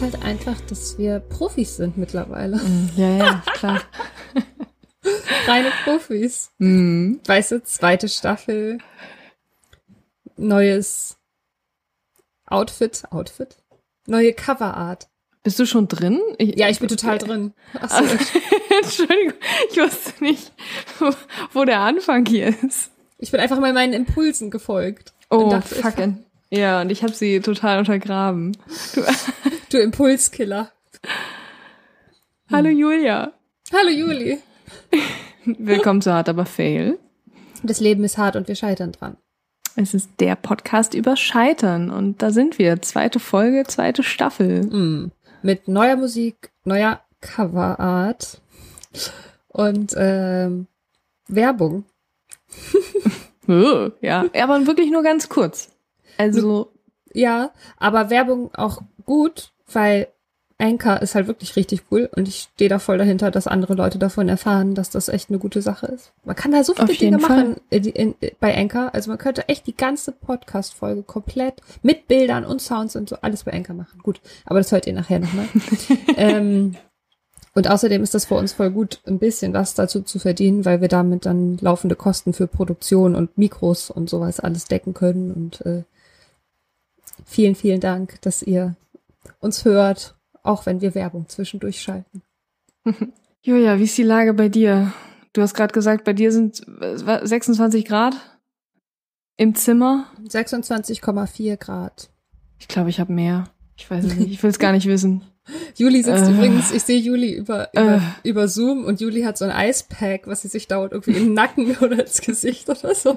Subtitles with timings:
[0.00, 2.56] merkt halt einfach, dass wir Profis sind mittlerweile.
[2.56, 3.82] Mm, ja, ja, klar.
[5.46, 6.50] Reine Profis.
[6.58, 7.20] Mhm.
[7.26, 8.78] Weißt du, zweite Staffel,
[10.36, 11.16] neues
[12.46, 13.56] Outfit, Outfit,
[14.06, 15.08] neue Coverart.
[15.42, 16.20] Bist du schon drin?
[16.40, 17.54] Ja, ich bin total drin.
[17.80, 18.02] Achso,
[18.82, 19.34] Entschuldigung,
[19.70, 20.52] ich wusste nicht,
[20.98, 21.10] wo,
[21.52, 22.90] wo der Anfang hier ist.
[23.18, 25.14] ich bin einfach mal meinen Impulsen gefolgt.
[25.30, 26.24] Oh, dachte, ich- fucking.
[26.50, 28.56] Ja, und ich habe sie total untergraben.
[28.94, 29.02] Du,
[29.70, 30.70] Du Impulskiller.
[32.50, 33.32] Hallo Julia.
[33.72, 34.38] Hallo Juli.
[35.44, 36.98] Willkommen zu Hart aber Fail.
[37.64, 39.16] Das Leben ist hart und wir scheitern dran.
[39.74, 42.80] Es ist der Podcast über Scheitern und da sind wir.
[42.80, 44.62] Zweite Folge, zweite Staffel.
[44.62, 45.12] Mm.
[45.42, 48.40] Mit neuer Musik, neuer Coverart
[49.48, 50.68] und ähm,
[51.26, 51.84] Werbung.
[54.00, 55.75] Ja, aber wirklich nur ganz kurz.
[56.18, 56.72] Also,
[57.12, 60.08] Ja, aber Werbung auch gut, weil
[60.58, 63.98] Anchor ist halt wirklich richtig cool und ich stehe da voll dahinter, dass andere Leute
[63.98, 66.12] davon erfahren, dass das echt eine gute Sache ist.
[66.24, 68.94] Man kann da so viele Dinge machen in, in, bei Anchor.
[68.94, 73.44] Also man könnte echt die ganze Podcast-Folge komplett mit Bildern und Sounds und so alles
[73.44, 74.00] bei Anchor machen.
[74.02, 75.48] Gut, aber das hört ihr nachher nochmal.
[76.16, 76.74] ähm,
[77.52, 80.80] und außerdem ist das für uns voll gut, ein bisschen was dazu zu verdienen, weil
[80.80, 85.32] wir damit dann laufende Kosten für Produktion und Mikros und sowas alles decken können.
[85.32, 85.84] Und äh,
[87.24, 88.76] vielen, vielen Dank, dass ihr
[89.40, 92.22] uns hört, auch wenn wir Werbung zwischendurch schalten.
[93.42, 94.92] Julia, wie ist die Lage bei dir?
[95.32, 98.16] Du hast gerade gesagt, bei dir sind äh, 26 Grad
[99.36, 100.06] im Zimmer.
[100.28, 102.08] 26,4 Grad.
[102.58, 103.50] Ich glaube, ich habe mehr.
[103.76, 104.30] Ich weiß es nicht.
[104.32, 105.22] Ich will es gar nicht wissen.
[105.76, 106.30] Juli sitzt Äh.
[106.32, 108.28] übrigens, ich sehe Juli über, über, Äh.
[108.28, 111.76] über Zoom und Juli hat so ein Eispack, was sie sich dauernd irgendwie im Nacken
[111.80, 113.16] oder ins Gesicht oder so.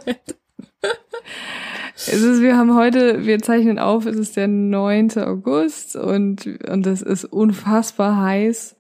[2.08, 5.18] Es ist, wir haben heute, wir zeichnen auf, es ist der 9.
[5.18, 8.78] August und, und es ist unfassbar heiß.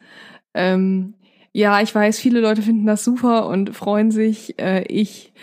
[0.53, 1.15] Ähm,
[1.51, 4.57] ja, ich weiß, viele Leute finden das super und freuen sich.
[4.57, 5.33] Äh, ich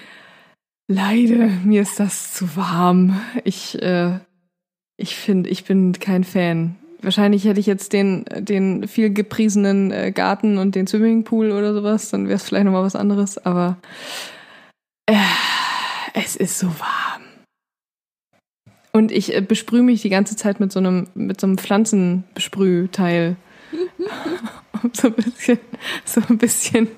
[0.89, 3.21] leide, mir ist das zu warm.
[3.45, 4.21] Ich, äh,
[4.97, 6.77] ich finde, ich bin kein Fan.
[7.03, 12.09] Wahrscheinlich hätte ich jetzt den, den viel gepriesenen äh, Garten und den Swimmingpool oder sowas,
[12.09, 13.77] dann wäre es vielleicht nochmal was anderes, aber
[15.05, 15.15] äh,
[16.15, 17.26] es ist so warm.
[18.97, 23.37] Und ich äh, besprühe mich die ganze Zeit mit so einem, mit so einem Pflanzenbesprühteil.
[24.83, 25.59] um so ein bisschen,
[26.07, 26.89] so ein bisschen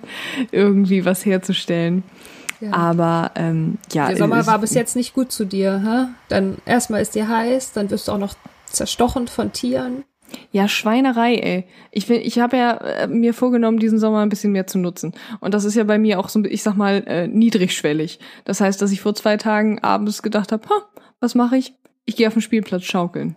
[0.53, 2.05] irgendwie was herzustellen.
[2.61, 2.73] Ja.
[2.73, 4.07] Aber ähm, ja.
[4.07, 6.15] Der Sommer war bis jetzt nicht gut zu dir, hä?
[6.29, 8.35] Dann erstmal ist dir heiß, dann wirst du auch noch
[8.67, 10.05] zerstochen von Tieren.
[10.53, 11.65] Ja, Schweinerei, ey.
[11.91, 15.15] Ich ich habe ja äh, mir vorgenommen, diesen Sommer ein bisschen mehr zu nutzen.
[15.41, 18.21] Und das ist ja bei mir auch so, ich sag mal, äh, niedrigschwellig.
[18.45, 20.83] Das heißt, dass ich vor zwei Tagen abends gedacht habe, ha,
[21.19, 21.75] was mache ich?
[22.09, 23.37] Ich gehe auf den Spielplatz schaukeln.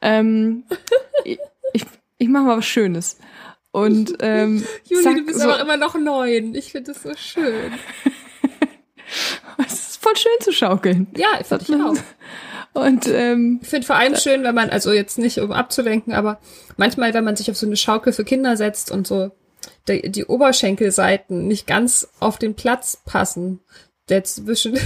[0.00, 0.62] Ähm,
[1.24, 1.38] ich
[1.72, 1.84] ich,
[2.18, 3.18] ich mache mal was Schönes.
[3.72, 6.54] Und ähm, Juli, zack, du bist so, aber immer noch neun.
[6.54, 7.72] Ich finde das so schön.
[9.66, 11.08] es ist voll schön zu schaukeln.
[11.16, 12.80] Ja, finde ich auch.
[12.80, 16.38] Und ähm, Ich finde vor allem schön, wenn man, also jetzt nicht um abzulenken, aber
[16.76, 19.32] manchmal, wenn man sich auf so eine Schaukel für Kinder setzt und so
[19.88, 23.58] die, die Oberschenkelseiten nicht ganz auf den Platz passen,
[24.08, 24.78] der zwischen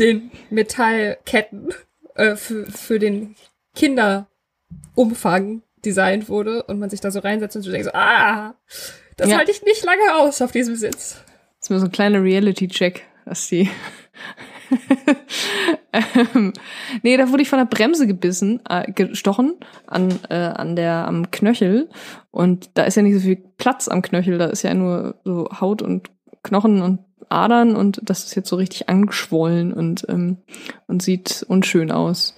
[0.00, 1.72] den Metallketten
[2.14, 3.34] äh, für, für den
[3.74, 8.54] Kinderumfang designt wurde und man sich da so reinsetzt und so denkt so, ah,
[9.16, 9.36] das Ja.
[9.38, 11.22] halte ich nicht lange aus auf diesem Sitz.
[11.60, 13.70] Das ist mir so ein kleiner Reality-Check, dass die.
[15.92, 16.52] ähm,
[17.02, 19.54] nee, da wurde ich von der Bremse gebissen, äh, gestochen
[19.86, 21.88] an, äh, an der, am Knöchel.
[22.30, 25.48] Und da ist ja nicht so viel Platz am Knöchel, da ist ja nur so
[25.60, 26.10] Haut und
[26.42, 30.38] Knochen und Adern und das ist jetzt so richtig angeschwollen und, ähm,
[30.86, 32.34] und sieht unschön aus.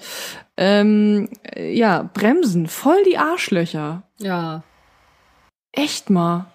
[0.56, 4.02] Ähm, äh, ja, Bremsen, voll die Arschlöcher.
[4.19, 4.62] Ja.
[5.72, 6.47] Echt mal.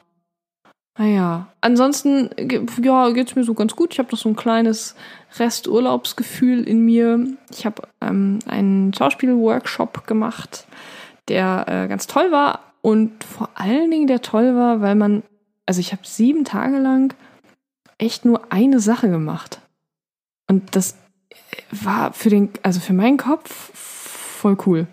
[0.97, 3.93] Naja, ansonsten, ge- ja, geht's mir so ganz gut.
[3.93, 4.95] Ich habe noch so ein kleines
[5.39, 7.25] Resturlaubsgefühl in mir.
[7.49, 10.67] Ich habe ähm, einen Schauspielworkshop gemacht,
[11.29, 15.23] der äh, ganz toll war und vor allen Dingen der toll war, weil man,
[15.65, 17.13] also ich habe sieben Tage lang
[18.01, 19.61] echt nur eine Sache gemacht.
[20.49, 20.97] Und das
[21.71, 24.87] war für den, also für meinen Kopf voll cool.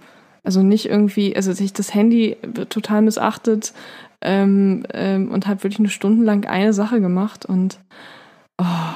[0.44, 2.36] Also nicht irgendwie, also sich das Handy
[2.68, 3.72] total missachtet
[4.20, 7.80] ähm, ähm, und habe wirklich eine Stunde lang eine Sache gemacht und
[8.58, 8.94] oh,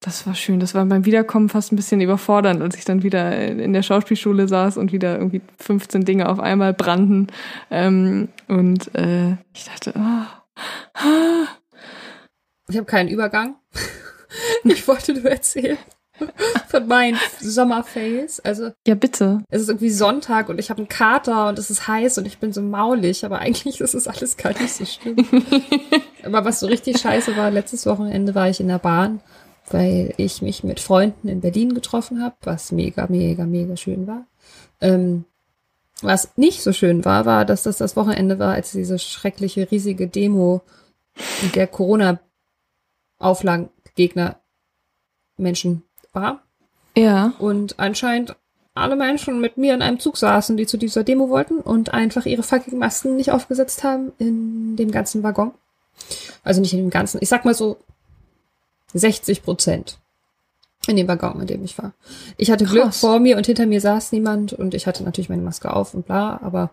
[0.00, 0.60] das war schön.
[0.60, 4.48] Das war beim Wiederkommen fast ein bisschen überfordernd, als ich dann wieder in der Schauspielschule
[4.48, 7.26] saß und wieder irgendwie 15 Dinge auf einmal brannten.
[7.70, 10.24] Ähm, und äh, ich dachte, oh,
[10.94, 11.46] ah,
[12.70, 13.56] Ich habe keinen Übergang.
[14.64, 15.78] ich wollte nur erzählen.
[16.68, 18.40] von meinen Sommerfails.
[18.40, 19.42] Also Ja, bitte.
[19.48, 22.38] es ist irgendwie Sonntag und ich habe einen Kater und es ist heiß und ich
[22.38, 25.16] bin so maulig, aber eigentlich ist es alles gar nicht so schlimm.
[26.24, 29.20] aber was so richtig scheiße war, letztes Wochenende war ich in der Bahn,
[29.70, 34.26] weil ich mich mit Freunden in Berlin getroffen habe, was mega, mega, mega schön war.
[34.80, 35.24] Ähm,
[36.02, 40.06] was nicht so schön war, war, dass das das Wochenende war, als diese schreckliche, riesige
[40.06, 40.62] Demo
[41.54, 41.66] der
[43.20, 44.40] Corona-Auflagengegner
[45.36, 45.82] Menschen
[46.12, 46.42] war.
[46.96, 47.32] Ja.
[47.38, 48.36] Und anscheinend
[48.74, 52.26] alle Menschen mit mir in einem Zug saßen, die zu dieser Demo wollten und einfach
[52.26, 55.52] ihre fucking Masken nicht aufgesetzt haben in dem ganzen Waggon.
[56.42, 57.76] Also nicht in dem ganzen, ich sag mal so
[58.94, 59.98] 60 Prozent
[60.86, 61.92] in dem Waggon, in dem ich war.
[62.38, 63.00] Ich hatte Glück, Krass.
[63.00, 66.06] vor mir und hinter mir saß niemand und ich hatte natürlich meine Maske auf und
[66.06, 66.70] bla, aber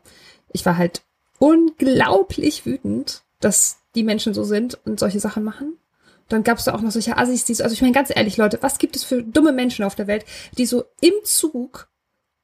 [0.50, 1.02] ich war halt
[1.40, 5.78] unglaublich wütend, dass die Menschen so sind und solche Sachen machen.
[6.30, 8.38] Dann gab es da auch noch solche Assis, die so, also ich meine ganz ehrlich,
[8.38, 10.26] Leute, was gibt es für dumme Menschen auf der Welt,
[10.58, 11.90] die so im Zug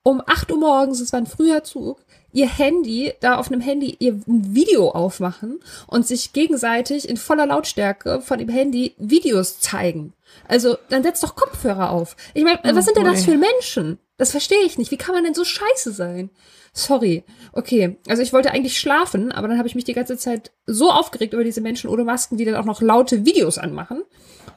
[0.03, 2.03] um 8 Uhr morgens, es war ein früher Zug,
[2.33, 7.45] ihr Handy, da auf einem Handy ihr ein Video aufmachen und sich gegenseitig in voller
[7.45, 10.13] Lautstärke von dem Handy Videos zeigen.
[10.47, 12.17] Also, dann setzt doch Kopfhörer auf.
[12.33, 13.97] Ich meine, Oh was sind denn das für Menschen?
[14.17, 14.91] Das verstehe ich nicht.
[14.91, 16.29] Wie kann man denn so scheiße sein?
[16.73, 17.23] Sorry.
[17.51, 20.89] Okay, also ich wollte eigentlich schlafen, aber dann habe ich mich die ganze Zeit so
[20.89, 24.03] aufgeregt über diese Menschen ohne Masken, die dann auch noch laute Videos anmachen.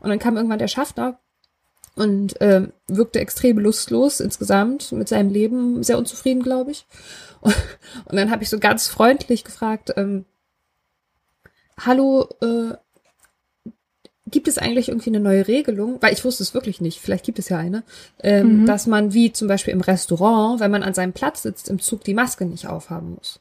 [0.00, 1.20] Und dann kam irgendwann der Schaffner
[1.94, 6.86] und ähm, wirkte extrem lustlos insgesamt mit seinem Leben, sehr unzufrieden, glaube ich.
[7.42, 7.54] Und,
[8.06, 10.24] und dann habe ich so ganz freundlich gefragt, ähm,
[11.78, 12.76] hallo, äh,
[14.31, 15.99] gibt es eigentlich irgendwie eine neue Regelung?
[16.00, 17.84] Weil ich wusste es wirklich nicht, vielleicht gibt es ja eine,
[18.23, 18.67] ähm, Mhm.
[18.67, 22.02] dass man wie zum Beispiel im Restaurant, wenn man an seinem Platz sitzt im Zug,
[22.05, 23.40] die Maske nicht aufhaben muss.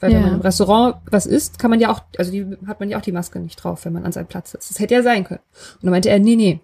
[0.00, 0.26] Weil wenn Ja.
[0.26, 3.02] man im Restaurant was isst, kann man ja auch, also die hat man ja auch
[3.02, 4.68] die Maske nicht drauf, wenn man an seinem Platz sitzt.
[4.70, 5.40] Das hätte ja sein können.
[5.76, 6.60] Und dann meinte er, nee, nee.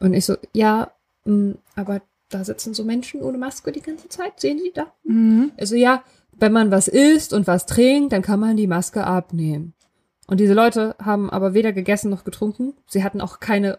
[0.00, 0.90] Und ich so, ja,
[1.24, 4.86] mh, aber da sitzen so Menschen ohne Maske die ganze Zeit, sehen Sie da?
[5.04, 5.52] Mhm.
[5.56, 6.02] Also ja,
[6.36, 9.74] wenn man was isst und was trinkt, dann kann man die Maske abnehmen.
[10.26, 12.74] Und diese Leute haben aber weder gegessen noch getrunken.
[12.86, 13.78] Sie hatten auch keine,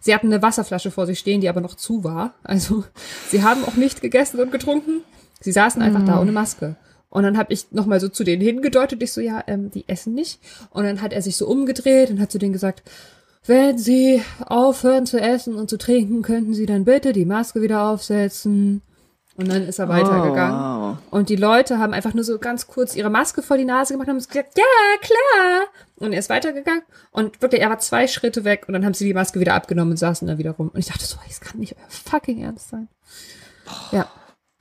[0.00, 2.34] sie hatten eine Wasserflasche vor sich stehen, die aber noch zu war.
[2.42, 2.84] Also
[3.30, 5.02] sie haben auch nicht gegessen und getrunken.
[5.40, 6.76] Sie saßen einfach da ohne Maske.
[7.08, 9.02] Und dann habe ich nochmal so zu denen hingedeutet.
[9.02, 10.40] Ich so, ja, ähm, die essen nicht.
[10.70, 12.82] Und dann hat er sich so umgedreht und hat zu denen gesagt,
[13.46, 17.88] wenn Sie aufhören zu essen und zu trinken, könnten Sie dann bitte die Maske wieder
[17.88, 18.82] aufsetzen.
[19.36, 20.96] Und dann ist er weitergegangen.
[21.10, 21.16] Oh.
[21.16, 24.08] Und die Leute haben einfach nur so ganz kurz ihre Maske vor die Nase gemacht
[24.08, 24.64] und haben gesagt, ja,
[25.00, 25.66] klar.
[25.96, 26.82] Und er ist weitergegangen.
[27.10, 29.92] Und wirklich, er war zwei Schritte weg und dann haben sie die Maske wieder abgenommen
[29.92, 30.70] und saßen da wieder rum.
[30.72, 32.88] Und ich dachte so, es kann nicht euer fucking Ernst sein.
[33.92, 34.08] Ja.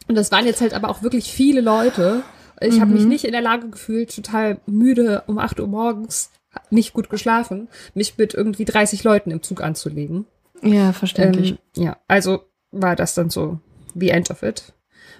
[0.07, 2.23] Und das waren jetzt halt aber auch wirklich viele Leute.
[2.59, 6.31] Ich habe mich nicht in der Lage gefühlt, total müde um 8 Uhr morgens,
[6.69, 10.25] nicht gut geschlafen, mich mit irgendwie 30 Leuten im Zug anzulegen.
[10.61, 11.51] Ja, verständlich.
[11.75, 13.59] Ähm, ja, also war das dann so
[13.95, 14.73] the end of it.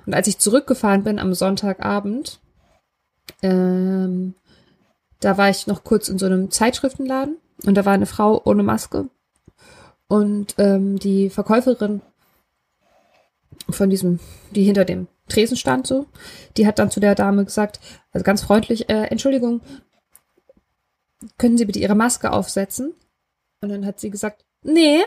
[0.06, 2.40] Und als ich zurückgefahren bin am Sonntagabend,
[3.42, 4.36] ähm,
[5.20, 8.64] da war ich noch kurz in so einem Zeitschriftenladen und da war eine Frau ohne
[8.64, 9.10] Maske
[10.08, 12.02] und ähm, die Verkäuferin
[13.70, 14.20] von diesem,
[14.52, 16.06] die hinter dem Tresen stand so,
[16.56, 17.80] die hat dann zu der Dame gesagt,
[18.12, 19.62] also ganz freundlich, äh, Entschuldigung,
[21.38, 22.94] können Sie bitte Ihre Maske aufsetzen?
[23.62, 25.00] Und dann hat sie gesagt, nee,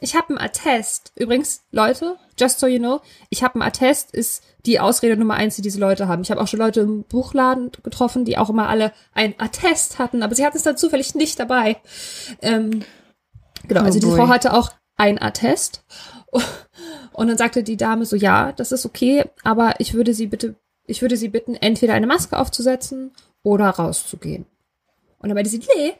[0.00, 1.12] ich habe einen Attest.
[1.14, 5.56] Übrigens, Leute, just so you know, ich habe einen Attest, ist die Ausrede Nummer eins,
[5.56, 6.22] die diese Leute haben.
[6.22, 10.22] Ich habe auch schon Leute im Buchladen getroffen, die auch immer alle ein Attest hatten,
[10.22, 11.76] aber sie hatten es dann zufällig nicht dabei.
[12.42, 12.82] Ähm,
[13.68, 14.06] genau, Oh also die.
[14.06, 15.84] Frau hatte auch ein Attest.
[17.12, 20.56] Und dann sagte die Dame so, ja, das ist okay, aber ich würde sie bitte,
[20.86, 23.12] ich würde sie bitten, entweder eine Maske aufzusetzen
[23.44, 24.46] oder rauszugehen.
[25.18, 25.94] Und dann meinte sie, nee,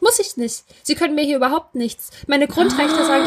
[0.00, 0.64] muss ich nicht.
[0.82, 2.10] Sie können mir hier überhaupt nichts.
[2.26, 3.24] Meine Grundrechte sagen.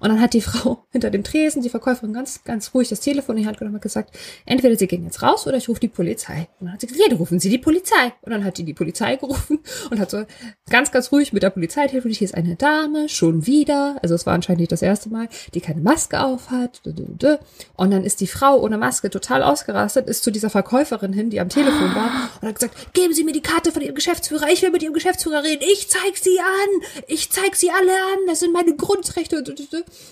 [0.00, 3.36] Und dann hat die Frau hinter dem Tresen, die Verkäuferin, ganz, ganz ruhig das Telefon
[3.36, 4.16] in die Hand genommen und gesagt,
[4.46, 6.48] entweder Sie gehen jetzt raus oder ich rufe die Polizei.
[6.58, 8.12] Und dann hat sie gesagt, rufen Sie die Polizei.
[8.22, 10.24] Und dann hat die die Polizei gerufen und hat so
[10.70, 12.18] ganz, ganz ruhig mit der Polizei telefoniert.
[12.18, 13.96] Hier ist eine Dame, schon wieder.
[14.02, 16.80] Also es war anscheinend nicht das erste Mal, die keine Maske auf hat.
[16.84, 21.40] Und dann ist die Frau ohne Maske total ausgerastet, ist zu dieser Verkäuferin hin, die
[21.40, 24.48] am Telefon war und hat gesagt, geben Sie mir die Karte von Ihrem Geschäftsführer.
[24.50, 25.62] Ich will mit Ihrem Geschäftsführer reden.
[25.72, 27.04] Ich zeig Sie an.
[27.06, 28.18] Ich zeig Sie alle an.
[28.26, 29.44] Das sind meine Grundrechte.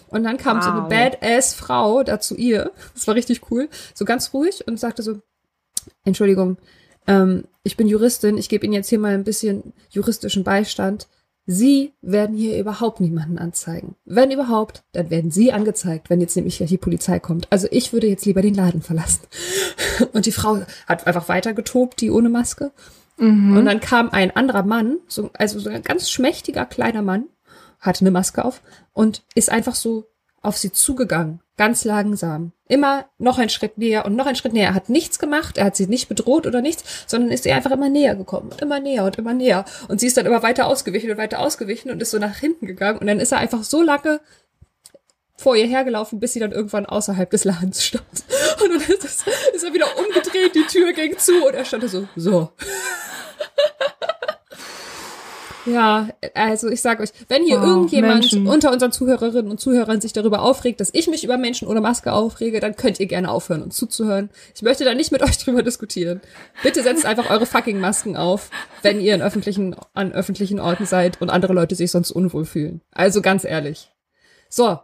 [0.09, 0.89] Und dann kam so eine Wow.
[0.89, 2.73] badass Frau da zu ihr.
[2.95, 3.69] Das war richtig cool.
[3.95, 5.21] So ganz ruhig und sagte so,
[6.05, 6.59] Entschuldigung,
[7.07, 11.09] ähm, ich bin Juristin, ich gebe Ihnen jetzt hier mal ein bisschen juristischen Beistand.
[11.47, 13.97] Sie werden hier überhaupt niemanden anzeigen.
[14.05, 17.49] Wenn überhaupt, dann werden Sie angezeigt, wenn jetzt nämlich die Polizei kommt.
[17.51, 19.23] Also ich würde jetzt lieber den Laden verlassen.
[20.13, 22.73] Und die Frau hat einfach weiter getobt, die ohne Maske.
[23.59, 27.25] Und dann kam ein anderer Mann, so, also so ein ganz schmächtiger kleiner Mann,
[27.79, 28.63] hatte eine Maske auf
[28.93, 30.07] und ist einfach so
[30.43, 32.53] auf sie zugegangen, ganz langsam.
[32.67, 34.69] Immer noch ein Schritt näher und noch ein Schritt näher.
[34.69, 37.73] Er hat nichts gemacht, er hat sie nicht bedroht oder nichts, sondern ist ihr einfach
[37.73, 39.67] immer näher gekommen und immer näher und immer näher.
[39.89, 42.67] Und sie ist dann immer weiter ausgewichen und weiter ausgewichen und ist so nach hinten
[42.67, 42.99] gegangen.
[42.99, 44.21] Und dann ist er einfach so lange
[45.37, 48.05] vor ihr hergelaufen, bis sie dann irgendwann außerhalb des Ladens stand.
[48.63, 49.25] Und dann ist, es,
[49.55, 52.51] ist er wieder umgedreht, die Tür ging zu und er stand da so, so.
[55.67, 58.47] Ja, also ich sage euch, wenn hier Wow, irgendjemand Menschen.
[58.47, 62.13] unter unseren Zuhörerinnen und Zuhörern sich darüber aufregt, dass ich mich über Menschen ohne Maske
[62.15, 64.31] aufrege, dann könnt ihr gerne aufhören, uns zuzuhören.
[64.55, 66.23] Ich möchte da nicht mit euch drüber diskutieren.
[66.63, 68.49] Bitte setzt einfach eure fucking Masken auf,
[68.83, 72.81] wenn ihr in öffentlichen, an öffentlichen Orten seid und andere Leute sich sonst unwohl fühlen.
[72.93, 73.91] Also ganz ehrlich.
[74.49, 74.79] So.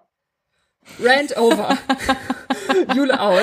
[1.02, 1.76] Rant over.
[2.94, 3.42] Jule out.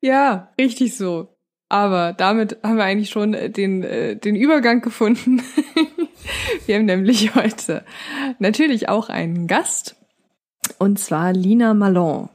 [0.00, 1.28] Ja, richtig so.
[1.68, 5.42] Aber damit haben wir eigentlich schon den, äh, den Übergang gefunden.
[6.66, 7.84] wir haben nämlich heute
[8.38, 9.96] natürlich auch einen Gast.
[10.78, 12.30] Und zwar Lina Malon.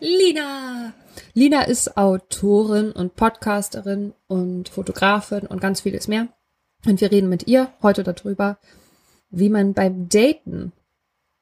[0.00, 0.92] Lina.
[1.32, 6.28] Lina ist Autorin und Podcasterin und Fotografin und ganz vieles mehr.
[6.84, 8.58] Und wir reden mit ihr heute darüber,
[9.30, 10.72] wie man beim Daten,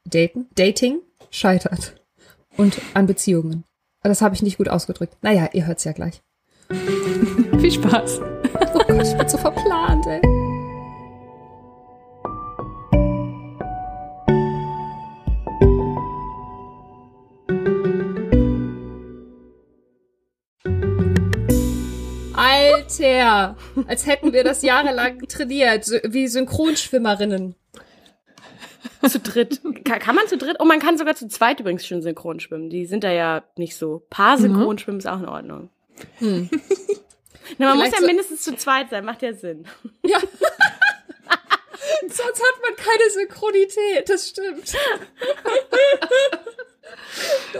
[0.04, 1.00] Daten, Dating
[1.31, 2.00] scheitert
[2.57, 3.64] und an Beziehungen.
[4.04, 5.16] Das habe ich nicht gut ausgedrückt.
[5.23, 6.20] Naja, ihr hört's ja gleich.
[6.68, 8.20] Viel Spaß.
[8.20, 10.20] Oh Gott, ich bin so verplant, ey.
[22.34, 23.56] Alter,
[23.87, 27.54] als hätten wir das jahrelang trainiert, wie Synchronschwimmerinnen.
[29.08, 29.61] Zu dritt.
[29.84, 30.56] Kann, kann man zu dritt?
[30.61, 32.70] Oh, man kann sogar zu zweit übrigens schon synchron schwimmen.
[32.70, 34.02] Die sind da ja nicht so.
[34.11, 35.70] Paar synchron schwimmen ist auch in Ordnung.
[36.18, 36.49] Hm.
[37.58, 39.66] Na, man muss Vielleicht ja so- mindestens zu zweit sein, macht ja Sinn.
[40.04, 40.18] Ja.
[42.00, 44.73] Sonst hat man keine Synchronität, das stimmt.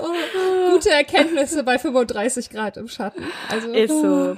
[0.01, 3.25] oh, gute Erkenntnisse bei 35 Grad im Schatten.
[3.49, 4.37] Also, Ist so.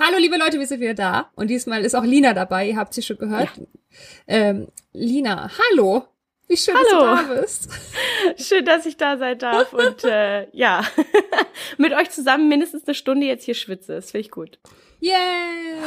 [0.00, 1.30] Hallo liebe Leute, wir sind wieder da.
[1.34, 3.50] Und diesmal ist auch Lina dabei, ihr habt sie schon gehört.
[4.28, 6.04] Ähm, Lina, hallo.
[6.46, 7.04] Wie schön, Hallo.
[7.04, 7.70] dass du da bist.
[8.48, 10.82] Schön, dass ich da sein darf und äh, ja,
[11.78, 13.96] mit euch zusammen mindestens eine Stunde jetzt hier schwitze.
[13.96, 14.58] Das finde ich gut.
[15.02, 15.16] Yeah.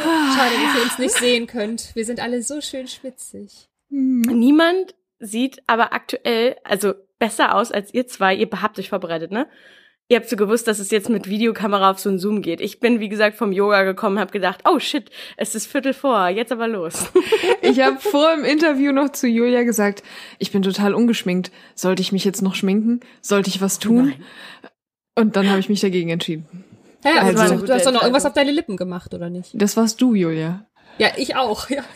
[0.03, 1.95] Schade, dass ihr uns nicht sehen könnt.
[1.95, 3.69] Wir sind alle so schön schwitzig.
[3.89, 8.35] Niemand sieht aber aktuell, also besser aus als ihr zwei.
[8.35, 9.47] Ihr habt euch vorbereitet, ne?
[10.11, 12.59] Ihr habt so gewusst, dass es jetzt mit Videokamera auf so einen Zoom geht.
[12.59, 16.27] Ich bin, wie gesagt, vom Yoga gekommen, habe gedacht, oh shit, es ist Viertel vor,
[16.27, 17.09] jetzt aber los.
[17.61, 20.03] Ich habe vor im Interview noch zu Julia gesagt,
[20.37, 21.49] ich bin total ungeschminkt.
[21.75, 22.99] Sollte ich mich jetzt noch schminken?
[23.21, 24.07] Sollte ich was tun?
[24.07, 24.25] Nein.
[25.15, 26.65] Und dann habe ich mich dagegen entschieden.
[27.05, 29.51] Hä, Das also, eine du hast doch noch irgendwas auf deine Lippen gemacht, oder nicht?
[29.53, 30.65] Das warst du, Julia.
[30.97, 31.69] Ja, ich auch.
[31.69, 31.85] Ja.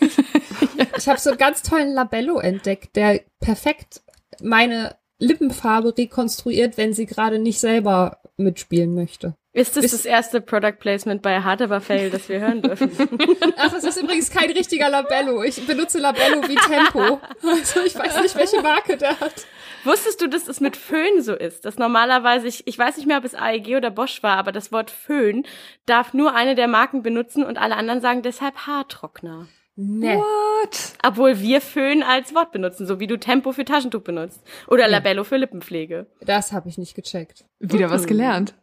[0.98, 4.00] Ich habe so einen ganz tollen Labello entdeckt, der perfekt
[4.42, 9.34] meine Lippenfarbe rekonstruiert, wenn sie gerade nicht selber mitspielen möchte.
[9.52, 12.90] Ist das Ist- das erste Product Placement bei Hard Aber Fail, das wir hören dürfen?
[13.56, 15.42] Ach, das ist übrigens kein richtiger Labello.
[15.42, 17.18] Ich benutze Labello wie Tempo.
[17.42, 19.46] Also ich weiß nicht, welche Marke der hat.
[19.84, 21.64] Wusstest du, dass es mit Föhn so ist?
[21.64, 24.72] Dass normalerweise, ich, ich weiß nicht mehr, ob es AEG oder Bosch war, aber das
[24.72, 25.46] Wort Föhn
[25.86, 29.46] darf nur eine der Marken benutzen und alle anderen sagen deshalb Haartrockner.
[29.76, 30.16] Nee.
[30.16, 30.94] What?
[31.04, 34.40] Obwohl wir Föhn als Wort benutzen, so wie du Tempo für Taschentuch benutzt.
[34.68, 36.06] Oder Labello für Lippenpflege.
[36.22, 37.44] Das habe ich nicht gecheckt.
[37.60, 38.54] Wieder was gelernt.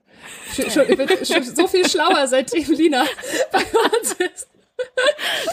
[0.55, 3.05] Sch- schon- Ich bin schon so viel schlauer, seitdem Lina
[3.51, 4.47] bei uns ist.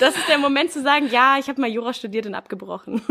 [0.00, 3.02] Das ist der Moment zu sagen, ja, ich habe mal Jura studiert und abgebrochen.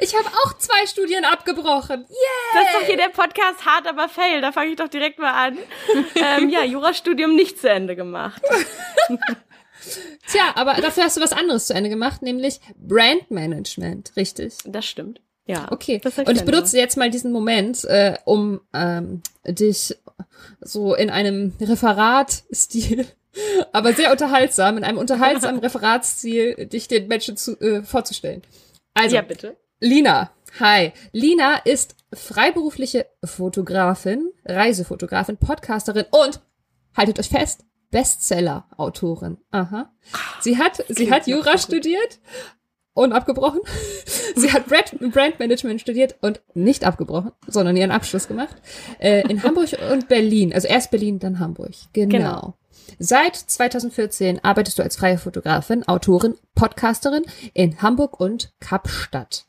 [0.00, 2.00] Ich habe auch zwei Studien abgebrochen.
[2.08, 2.54] Yeah!
[2.54, 4.40] Das ist doch hier der Podcast Hard aber Fail.
[4.40, 5.58] Da fange ich doch direkt mal an.
[6.16, 8.42] ähm, ja, Jurastudium nicht zu Ende gemacht.
[10.26, 14.54] Tja, aber dafür hast du was anderes zu Ende gemacht, nämlich Brandmanagement, richtig?
[14.64, 15.20] Das stimmt.
[15.46, 15.72] Ja.
[15.72, 16.00] Okay.
[16.04, 19.96] Und ich benutze jetzt mal diesen Moment, äh, um ähm, dich
[20.60, 23.06] so in einem Referatstil,
[23.72, 28.42] aber sehr unterhaltsam, in einem unterhaltsamen Referatsstil, dich den Menschen zu, äh, vorzustellen.
[28.94, 29.56] Also, Ja, bitte.
[29.80, 30.30] Lina.
[30.60, 30.92] Hi.
[31.12, 36.40] Lina ist freiberufliche Fotografin, Reisefotografin, Podcasterin und,
[36.96, 39.38] haltet euch fest, Bestseller-Autorin.
[39.50, 39.90] Aha.
[40.40, 42.18] Sie hat, sie hat Jura so studiert
[42.94, 43.60] und abgebrochen.
[44.36, 48.54] Sie hat Brand, Brandmanagement studiert und nicht abgebrochen, sondern ihren Abschluss gemacht.
[49.00, 50.52] Äh, in Hamburg und Berlin.
[50.52, 51.72] Also erst Berlin, dann Hamburg.
[51.92, 52.08] Genau.
[52.12, 52.54] Genau.
[52.98, 59.44] Seit 2014 arbeitest du als freie Fotografin, Autorin, Podcasterin in Hamburg und Kapstadt.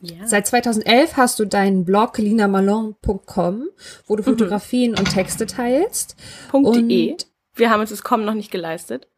[0.00, 0.26] Ja.
[0.26, 3.68] Seit 2011 hast du deinen Blog linamalon.com,
[4.06, 6.16] wo du Fotografien und Texte teilst.
[6.50, 7.12] Punkt.de.
[7.12, 9.08] Und- Wir haben uns das Kommen noch nicht geleistet.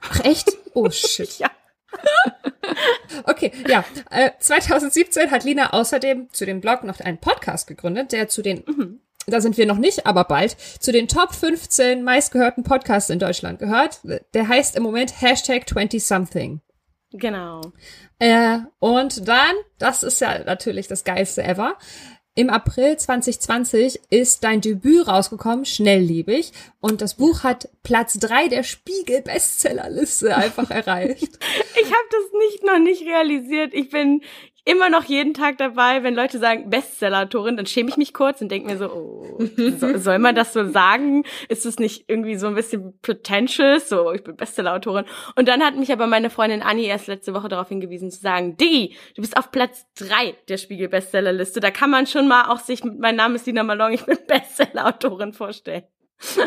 [0.00, 0.50] Ach echt?
[0.74, 1.38] Oh shit.
[1.38, 1.50] Ja.
[3.24, 3.84] Okay, ja.
[4.10, 9.00] Äh, 2017 hat Lina außerdem zu dem Blog noch einen Podcast gegründet, der zu den,
[9.26, 13.58] da sind wir noch nicht, aber bald, zu den Top 15 meistgehörten Podcasts in Deutschland
[13.58, 14.00] gehört.
[14.32, 16.60] Der heißt im Moment Hashtag 20something.
[17.12, 17.72] Genau.
[18.18, 21.76] Äh, und dann, das ist ja natürlich das Geilste ever.
[22.34, 26.52] Im April 2020 ist dein Debüt rausgekommen, Schnellliebig.
[26.80, 31.38] Und das Buch hat Platz drei der Spiegel-Bestsellerliste einfach erreicht.
[31.74, 33.74] Ich habe das nicht noch nicht realisiert.
[33.74, 34.22] Ich bin
[34.64, 38.50] immer noch jeden Tag dabei, wenn Leute sagen Bestseller-Autorin, dann schäme ich mich kurz und
[38.50, 39.38] denke mir so, oh,
[39.78, 41.24] so, soll man das so sagen?
[41.48, 43.88] Ist es nicht irgendwie so ein bisschen pretentious?
[43.88, 45.04] So, ich bin Bestseller-Autorin.
[45.34, 48.56] Und dann hat mich aber meine Freundin Annie erst letzte Woche darauf hingewiesen zu sagen,
[48.56, 51.60] Diggi, du bist auf Platz drei der Spiegel-Bestsellerliste.
[51.60, 55.32] Da kann man schon mal auch sich mein Name ist Dina Malong, ich bin Bestseller-Autorin
[55.32, 55.84] vorstellen.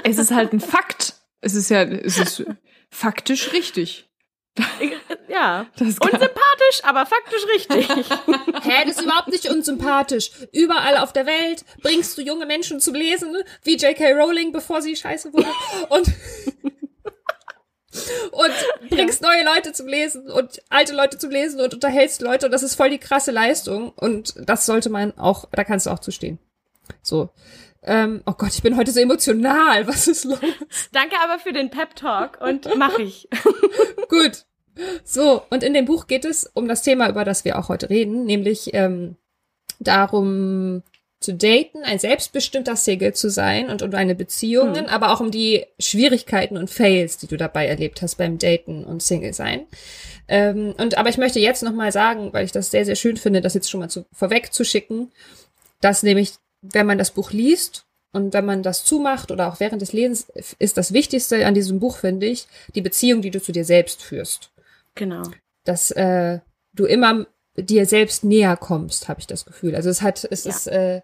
[0.04, 1.16] Es ist halt ein Fakt.
[1.42, 2.46] Es ist ja, es ist
[2.90, 4.10] faktisch richtig.
[5.28, 7.90] Ja, Das unsympathisch, aber faktisch richtig.
[8.64, 10.32] Hä, das ist überhaupt nicht unsympathisch.
[10.54, 14.14] Überall auf der Welt bringst du junge Menschen zum Lesen, wie J.K.
[14.14, 15.48] Rowling, bevor sie scheiße wurde.
[15.90, 16.08] Und,
[18.32, 22.46] und bringst neue Leute zum Lesen und alte Leute zum Lesen und unterhältst Leute.
[22.46, 23.92] Und das ist voll die krasse Leistung.
[23.92, 26.40] Und das sollte man auch, da kannst du auch zustehen.
[27.02, 27.30] So.
[27.86, 29.88] Ähm, oh Gott, ich bin heute so emotional.
[29.88, 30.40] Was ist los?
[30.92, 33.30] Danke aber für den Pep-Talk und mach ich.
[34.10, 34.46] Gut.
[35.04, 37.90] So, und in dem Buch geht es um das Thema, über das wir auch heute
[37.90, 39.16] reden, nämlich ähm,
[39.80, 40.84] darum
[41.22, 45.66] zu daten, ein selbstbestimmter Single zu sein und um deine Beziehungen, aber auch um die
[45.80, 49.66] Schwierigkeiten und Fails, die du dabei erlebt hast beim Daten und Single sein.
[50.28, 53.18] Ähm, und aber ich möchte jetzt noch mal sagen, weil ich das sehr sehr schön
[53.18, 55.12] finde, das jetzt schon mal zu, vorweg zu schicken,
[55.82, 56.34] dass nämlich
[56.74, 60.28] wenn man das Buch liest und wenn man das zumacht oder auch während des Lesens,
[60.60, 64.02] ist das Wichtigste an diesem Buch, finde ich, die Beziehung, die du zu dir selbst
[64.02, 64.52] führst.
[64.96, 65.24] Genau.
[65.64, 66.40] Dass äh,
[66.74, 67.26] du immer
[67.58, 69.76] dir selbst näher kommst, habe ich das Gefühl.
[69.76, 70.52] Also es hat, es Ja.
[70.52, 71.02] ist äh,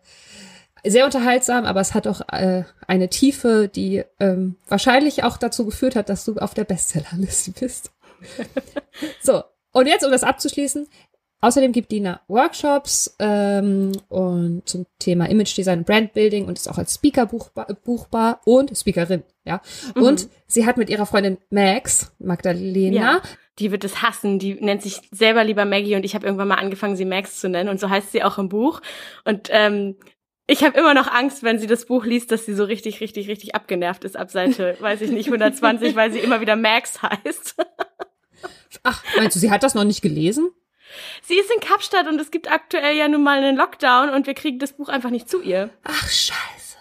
[0.84, 5.96] sehr unterhaltsam, aber es hat auch äh, eine Tiefe, die ähm, wahrscheinlich auch dazu geführt
[5.96, 7.92] hat, dass du auf der Bestsellerliste bist.
[9.22, 10.88] so, und jetzt, um das abzuschließen,
[11.42, 16.78] außerdem gibt Dina Workshops ähm, und zum Thema Image Design und Brandbuilding und ist auch
[16.78, 19.62] als Speaker buchbar, buchbar und Speakerin, ja.
[19.96, 20.04] Mhm.
[20.04, 23.22] Und sie hat mit ihrer Freundin Max, Magdalena, Ja.
[23.60, 24.40] Die wird es hassen.
[24.40, 27.50] Die nennt sich selber lieber Maggie und ich habe irgendwann mal angefangen, sie Max zu
[27.50, 28.82] nennen und so heißt sie auch im Buch.
[29.26, 29.98] Und ähm,
[30.48, 33.28] ich habe immer noch Angst, wenn sie das Buch liest, dass sie so richtig, richtig,
[33.28, 37.56] richtig abgenervt ist ab Seite, weiß ich nicht, 120, weil sie immer wieder Max heißt.
[38.84, 40.50] Ach, meinst du, sie hat das noch nicht gelesen?
[41.22, 44.34] Sie ist in Kapstadt und es gibt aktuell ja nun mal einen Lockdown und wir
[44.34, 45.70] kriegen das Buch einfach nicht zu ihr.
[45.84, 46.78] Ach, scheiße.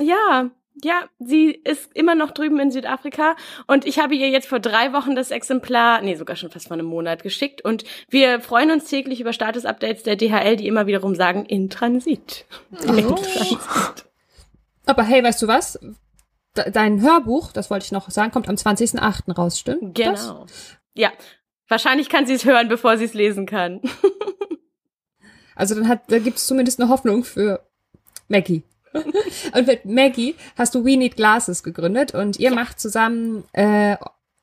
[0.00, 0.50] Ja,
[0.82, 3.36] ja, sie ist immer noch drüben in Südafrika
[3.68, 6.74] und ich habe ihr jetzt vor drei Wochen das Exemplar, nee, sogar schon fast vor
[6.74, 11.14] einem Monat geschickt und wir freuen uns täglich über Status-Updates der DHL, die immer wiederum
[11.14, 12.44] sagen, in Transit.
[12.82, 14.04] In Transit.
[14.86, 15.78] Aber hey, weißt du was?
[16.56, 19.32] De- Dein Hörbuch, das wollte ich noch sagen, kommt am 20.08.
[19.32, 19.96] raus, stimmt?
[19.98, 20.26] Das?
[20.28, 20.46] Genau.
[20.94, 21.12] Ja,
[21.68, 23.80] wahrscheinlich kann sie es hören, bevor sie es lesen kann.
[25.56, 27.60] Also dann hat, da gibt es zumindest eine Hoffnung für
[28.26, 28.64] Maggie.
[28.92, 33.96] und mit Maggie hast du We Need Glasses gegründet und ihr macht zusammen äh,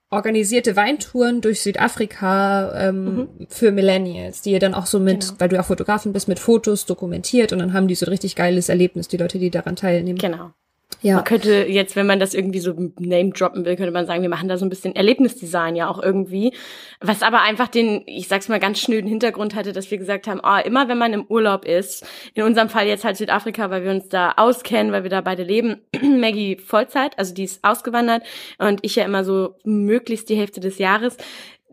[0.09, 5.33] organisierte Weintouren durch Südafrika ähm, für Millennials, die ihr dann auch so mit, Genau.
[5.39, 8.35] weil du ja Fotografin bist, mit Fotos dokumentiert und dann haben die so ein richtig
[8.35, 10.17] geiles Erlebnis, die Leute, die daran teilnehmen.
[10.17, 10.51] Genau.
[11.01, 11.15] Ja.
[11.15, 14.29] Man könnte jetzt, wenn man das irgendwie so name droppen will, könnte man sagen, wir
[14.29, 16.53] machen da so ein bisschen Erlebnisdesign ja auch irgendwie.
[16.99, 20.41] Was aber einfach den, ich sag's mal ganz schnöden Hintergrund hatte, dass wir gesagt haben,
[20.43, 23.91] ah, immer wenn man im Urlaub ist, in unserem Fall jetzt halt Südafrika, weil wir
[23.91, 28.23] uns da auskennen, weil wir da beide leben, Maggie Vollzeit, also die ist ausgewandert
[28.59, 31.17] und ich ja immer so möglichst die Hälfte des Jahres.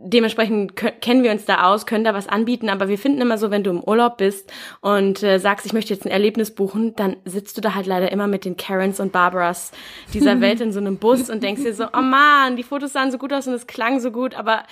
[0.01, 3.51] Dementsprechend kennen wir uns da aus, können da was anbieten, aber wir finden immer so,
[3.51, 7.17] wenn du im Urlaub bist und äh, sagst, ich möchte jetzt ein Erlebnis buchen, dann
[7.25, 9.73] sitzt du da halt leider immer mit den Karens und Barbaras
[10.15, 13.11] dieser Welt in so einem Bus und denkst dir so, oh man, die Fotos sahen
[13.11, 14.63] so gut aus und es klang so gut, aber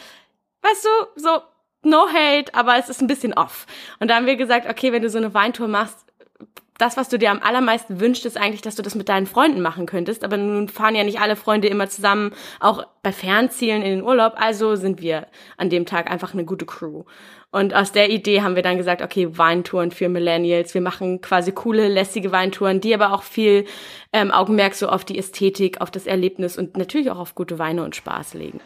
[0.63, 1.41] weißt du, so
[1.83, 3.67] no hate, aber es ist ein bisschen off.
[3.99, 6.06] Und da haben wir gesagt, okay, wenn du so eine Weintour machst,
[6.79, 9.61] das, was du dir am allermeisten wünschst, ist eigentlich, dass du das mit deinen Freunden
[9.61, 10.25] machen könntest.
[10.25, 14.35] Aber nun fahren ja nicht alle Freunde immer zusammen, auch bei Fernzielen in den Urlaub.
[14.37, 17.05] Also sind wir an dem Tag einfach eine gute Crew.
[17.51, 20.75] Und aus der Idee haben wir dann gesagt, okay, Weintouren für Millennials.
[20.75, 23.65] Wir machen quasi coole, lässige Weintouren, die aber auch viel
[24.13, 27.85] ähm, Augenmerk so auf die Ästhetik, auf das Erlebnis und natürlich auch auf gute Weine
[27.85, 28.61] und Spaß legen.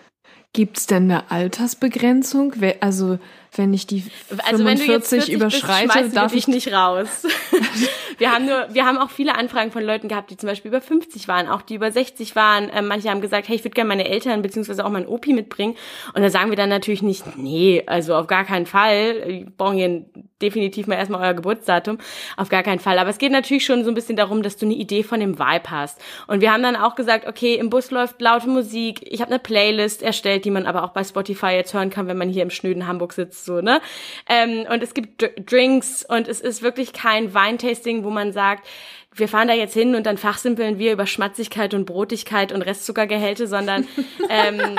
[0.52, 2.54] Gibt's denn eine Altersbegrenzung?
[2.80, 3.20] Also
[3.56, 7.26] wenn ich die 45 also wenn du jetzt 40 überschreite, bist, darf ich nicht raus.
[8.18, 10.80] wir haben nur, wir haben auch viele Anfragen von Leuten gehabt, die zum Beispiel über
[10.80, 12.70] 50 waren, auch die über 60 waren.
[12.72, 15.76] Ähm, manche haben gesagt, hey, ich würde gerne meine Eltern beziehungsweise auch meinen Opi mitbringen.
[16.14, 19.22] Und da sagen wir dann natürlich nicht, nee, also auf gar keinen Fall.
[19.26, 20.04] Wir brauchen hier
[20.40, 21.98] definitiv mal erstmal euer Geburtsdatum.
[22.36, 22.98] Auf gar keinen Fall.
[22.98, 25.38] Aber es geht natürlich schon so ein bisschen darum, dass du eine Idee von dem
[25.38, 26.00] Vibe hast.
[26.26, 29.00] Und wir haben dann auch gesagt, okay, im Bus läuft laute Musik.
[29.04, 32.18] Ich habe eine Playlist erstellt, die man aber auch bei Spotify jetzt hören kann, wenn
[32.18, 33.80] man hier im schnöden Hamburg sitzt, so, ne?
[34.28, 38.66] Ähm, und es gibt Drinks und es ist wirklich kein Weintasting, wo man sagt,
[39.14, 43.46] wir fahren da jetzt hin und dann fachsimpeln wir über Schmatzigkeit und Brotigkeit und Restzuckergehälter,
[43.46, 43.88] sondern
[44.28, 44.78] ähm,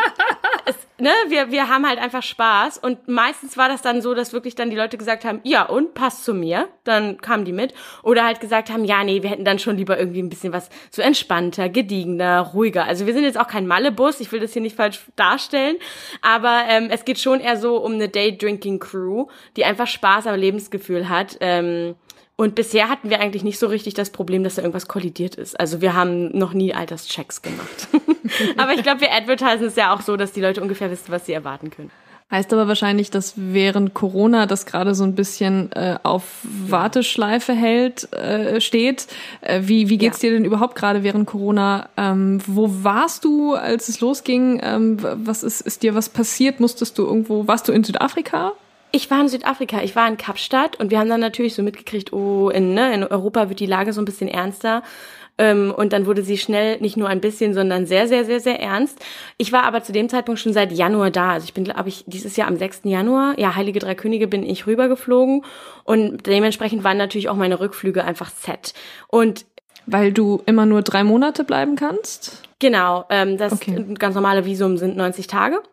[1.02, 2.78] ne, wir, wir haben halt einfach Spaß.
[2.78, 5.94] Und meistens war das dann so, dass wirklich dann die Leute gesagt haben, ja, und
[5.94, 6.70] passt zu mir.
[6.84, 7.74] Dann kamen die mit.
[8.04, 10.70] Oder halt gesagt haben, ja, nee, wir hätten dann schon lieber irgendwie ein bisschen was
[10.90, 12.86] so entspannter, gediegener, ruhiger.
[12.86, 15.78] Also wir sind jetzt auch kein Mallebus, ich will das hier nicht falsch darstellen.
[16.22, 21.10] Aber ähm, es geht schon eher so um eine Day-Drinking-Crew, die einfach Spaß am Lebensgefühl
[21.10, 21.38] hat.
[21.42, 21.96] Ähm,
[22.36, 25.60] und bisher hatten wir eigentlich nicht so richtig das Problem, dass da irgendwas kollidiert ist.
[25.60, 27.88] Also wir haben noch nie Alterschecks gemacht.
[28.58, 31.26] aber ich glaube, wir advertisen es ja auch so, dass die Leute ungefähr wissen, was
[31.26, 31.92] sie erwarten können.
[32.32, 38.12] Heißt aber wahrscheinlich, dass während Corona das gerade so ein bisschen äh, auf Warteschleife hält,
[38.14, 39.08] äh, steht.
[39.42, 40.30] Äh, wie wie geht's ja.
[40.30, 41.90] dir denn überhaupt gerade während Corona?
[41.98, 44.62] Ähm, wo warst du, als es losging?
[44.64, 46.62] Ähm, was ist, ist dir was passiert?
[46.62, 48.54] Musstest du irgendwo, warst du in Südafrika?
[48.94, 52.14] Ich war in Südafrika, ich war in Kapstadt und wir haben dann natürlich so mitgekriegt,
[52.14, 54.84] oh, in, ne, in Europa wird die Lage so ein bisschen ernster.
[55.42, 58.60] Ähm, und dann wurde sie schnell nicht nur ein bisschen, sondern sehr, sehr, sehr, sehr
[58.60, 59.00] ernst.
[59.38, 61.32] Ich war aber zu dem Zeitpunkt schon seit Januar da.
[61.32, 62.82] Also ich bin, glaube ich, dieses Jahr am 6.
[62.84, 65.44] Januar, ja, Heilige Drei Könige bin ich rübergeflogen.
[65.84, 68.76] Und dementsprechend waren natürlich auch meine Rückflüge einfach set.
[69.08, 69.46] Und
[69.88, 72.44] weil du immer nur drei Monate bleiben kannst?
[72.60, 73.84] Genau, ähm, das okay.
[73.98, 75.64] ganz normale Visum sind 90 Tage.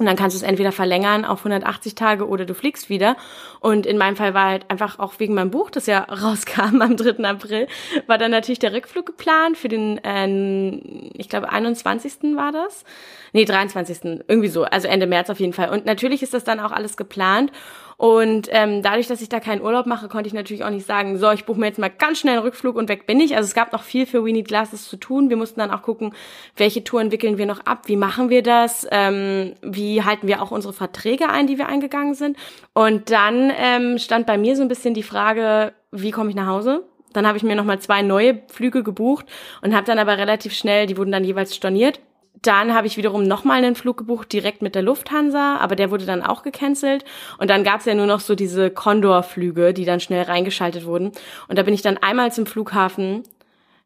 [0.00, 3.16] Und dann kannst du es entweder verlängern auf 180 Tage oder du fliegst wieder.
[3.60, 6.96] Und in meinem Fall war halt einfach auch wegen meinem Buch, das ja rauskam am
[6.96, 7.24] 3.
[7.24, 7.68] April,
[8.08, 12.34] war dann natürlich der Rückflug geplant für den, äh, ich glaube, 21.
[12.34, 12.84] war das.
[13.32, 14.22] Nee, 23.
[14.26, 15.68] Irgendwie so, also Ende März auf jeden Fall.
[15.68, 17.52] Und natürlich ist das dann auch alles geplant.
[17.96, 21.18] Und ähm, dadurch, dass ich da keinen Urlaub mache, konnte ich natürlich auch nicht sagen,
[21.18, 23.36] so, ich buche mir jetzt mal ganz schnell einen Rückflug und weg bin ich.
[23.36, 25.30] Also es gab noch viel für We Need Glasses zu tun.
[25.30, 26.14] Wir mussten dann auch gucken,
[26.56, 30.50] welche Touren wickeln wir noch ab, wie machen wir das, ähm, wie halten wir auch
[30.50, 32.36] unsere Verträge ein, die wir eingegangen sind.
[32.72, 36.46] Und dann ähm, stand bei mir so ein bisschen die Frage, wie komme ich nach
[36.46, 36.84] Hause?
[37.12, 39.26] Dann habe ich mir nochmal zwei neue Flüge gebucht
[39.62, 42.00] und habe dann aber relativ schnell, die wurden dann jeweils storniert
[42.42, 46.04] dann habe ich wiederum nochmal einen Flug gebucht, direkt mit der Lufthansa, aber der wurde
[46.04, 47.04] dann auch gecancelt.
[47.38, 51.12] Und dann gab es ja nur noch so diese Condor-Flüge, die dann schnell reingeschaltet wurden.
[51.48, 53.22] Und da bin ich dann einmal zum Flughafen,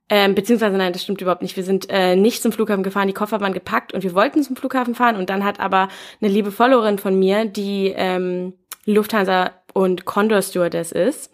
[0.08, 1.56] ähm, beziehungsweise nein, das stimmt überhaupt nicht.
[1.56, 4.56] Wir sind äh, nicht zum Flughafen gefahren, die Koffer waren gepackt und wir wollten zum
[4.56, 5.16] Flughafen fahren.
[5.16, 5.88] Und dann hat aber
[6.20, 8.54] eine liebe Followerin von mir, die ähm,
[8.86, 11.30] Lufthansa und Condor Stewardess ist,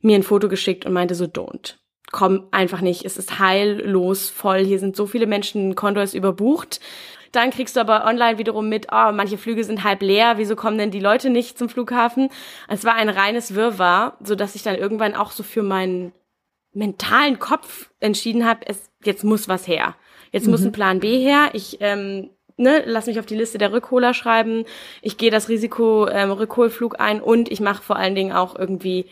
[0.00, 1.81] mir ein Foto geschickt und meinte so, don't
[2.12, 3.04] komm einfach nicht.
[3.04, 4.64] Es ist heillos voll.
[4.64, 6.80] Hier sind so viele Menschen, Kondor ist überbucht.
[7.32, 10.76] Dann kriegst du aber online wiederum mit, oh, manche Flüge sind halb leer, wieso kommen
[10.76, 12.28] denn die Leute nicht zum Flughafen?
[12.68, 16.12] Es war ein reines Wirrwarr, so dass ich dann irgendwann auch so für meinen
[16.74, 19.96] mentalen Kopf entschieden habe, es jetzt muss was her.
[20.30, 20.50] Jetzt mhm.
[20.52, 21.50] muss ein Plan B her.
[21.54, 24.64] Ich ähm, ne, lass mich auf die Liste der Rückholer schreiben.
[25.00, 29.06] Ich gehe das Risiko ähm, Rückholflug ein und ich mache vor allen Dingen auch irgendwie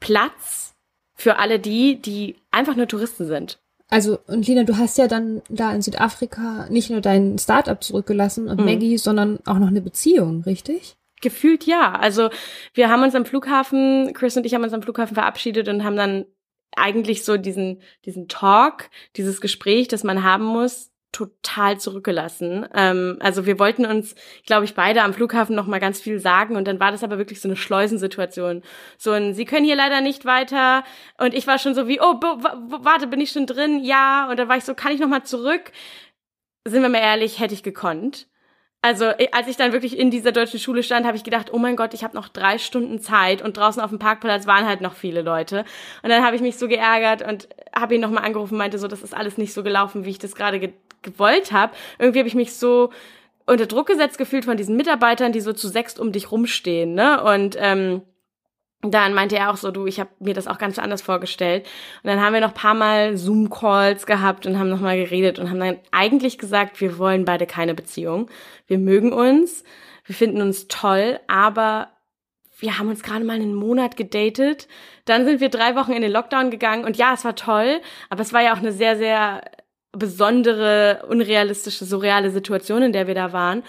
[0.00, 0.76] Platz
[1.18, 3.58] für alle die, die einfach nur Touristen sind.
[3.90, 8.48] Also, und Lina, du hast ja dann da in Südafrika nicht nur dein Startup zurückgelassen
[8.48, 8.66] und mhm.
[8.66, 10.96] Maggie, sondern auch noch eine Beziehung, richtig?
[11.20, 11.92] Gefühlt ja.
[11.92, 12.30] Also,
[12.74, 15.96] wir haben uns am Flughafen, Chris und ich haben uns am Flughafen verabschiedet und haben
[15.96, 16.26] dann
[16.76, 22.66] eigentlich so diesen, diesen Talk, dieses Gespräch, das man haben muss, total zurückgelassen.
[22.74, 24.14] Ähm, also wir wollten uns,
[24.46, 27.18] glaube ich, beide am Flughafen noch mal ganz viel sagen und dann war das aber
[27.18, 28.62] wirklich so eine Schleusensituation.
[28.98, 30.84] So ein, Sie können hier leider nicht weiter
[31.18, 33.82] und ich war schon so wie, oh, warte, bin ich schon drin?
[33.82, 34.28] Ja.
[34.30, 35.72] Und dann war ich so, kann ich noch mal zurück?
[36.66, 38.28] Sind wir mal ehrlich, hätte ich gekonnt.
[38.80, 41.74] Also als ich dann wirklich in dieser deutschen Schule stand, habe ich gedacht, oh mein
[41.74, 44.94] Gott, ich habe noch drei Stunden Zeit und draußen auf dem Parkplatz waren halt noch
[44.94, 45.64] viele Leute.
[46.02, 49.02] Und dann habe ich mich so geärgert und habe ihn nochmal angerufen, meinte so, das
[49.02, 51.72] ist alles nicht so gelaufen, wie ich das gerade ge gewollt habe.
[51.98, 52.90] Irgendwie habe ich mich so
[53.46, 57.22] unter Druck gesetzt gefühlt von diesen Mitarbeitern, die so zu sechst um dich rumstehen, ne?
[57.22, 58.02] Und ähm,
[58.82, 61.66] dann meinte er auch so, du, ich habe mir das auch ganz anders vorgestellt.
[62.02, 65.58] Und dann haben wir noch paar Mal Zoom-Calls gehabt und haben nochmal geredet und haben
[65.58, 68.30] dann eigentlich gesagt, wir wollen beide keine Beziehung.
[68.68, 69.64] Wir mögen uns,
[70.04, 71.88] wir finden uns toll, aber
[72.60, 74.68] wir haben uns gerade mal einen Monat gedatet.
[75.06, 77.80] Dann sind wir drei Wochen in den Lockdown gegangen und ja, es war toll,
[78.10, 79.42] aber es war ja auch eine sehr, sehr
[79.98, 83.62] besondere, unrealistische, surreale Situation, in der wir da waren.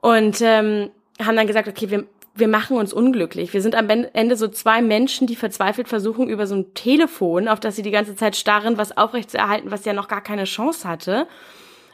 [0.00, 3.52] Und ähm, haben dann gesagt, okay, wir wir machen uns unglücklich.
[3.52, 7.60] Wir sind am Ende so zwei Menschen, die verzweifelt versuchen, über so ein Telefon, auf
[7.60, 11.28] das sie die ganze Zeit starren, was aufrechtzuerhalten, was ja noch gar keine Chance hatte.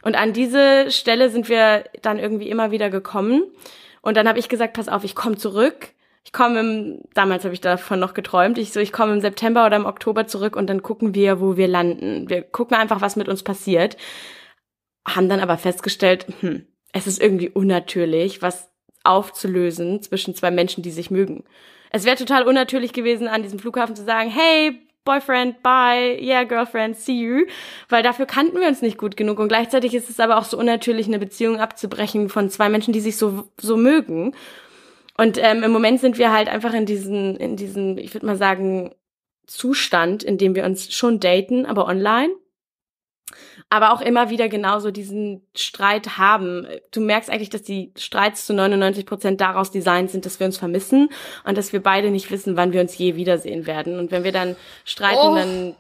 [0.03, 3.43] Und an diese Stelle sind wir dann irgendwie immer wieder gekommen.
[4.01, 5.91] Und dann habe ich gesagt, pass auf, ich komme zurück.
[6.25, 9.67] Ich komme im, damals habe ich davon noch geträumt, ich so, ich komme im September
[9.67, 12.29] oder im Oktober zurück und dann gucken wir, wo wir landen.
[12.29, 13.97] Wir gucken einfach, was mit uns passiert.
[15.09, 18.71] Haben dann aber festgestellt, hm, es ist irgendwie unnatürlich, was
[19.03, 21.45] aufzulösen zwischen zwei Menschen, die sich mögen.
[21.91, 26.97] Es wäre total unnatürlich gewesen, an diesem Flughafen zu sagen, hey, Boyfriend, bye, yeah, Girlfriend,
[26.97, 27.47] see you,
[27.89, 30.59] weil dafür kannten wir uns nicht gut genug und gleichzeitig ist es aber auch so
[30.59, 34.35] unnatürlich, eine Beziehung abzubrechen von zwei Menschen, die sich so, so mögen.
[35.21, 38.37] Und ähm, im Moment sind wir halt einfach in diesen, in diesen, ich würde mal
[38.37, 38.95] sagen,
[39.47, 42.31] Zustand, in dem wir uns schon daten, aber online
[43.69, 46.67] aber auch immer wieder genauso diesen Streit haben.
[46.91, 50.59] Du merkst eigentlich, dass die Streits zu 99 Prozent daraus designt sind, dass wir uns
[50.59, 51.09] vermissen
[51.45, 53.99] und dass wir beide nicht wissen, wann wir uns je wiedersehen werden.
[53.99, 55.35] Und wenn wir dann streiten, oh.
[55.37, 55.77] dann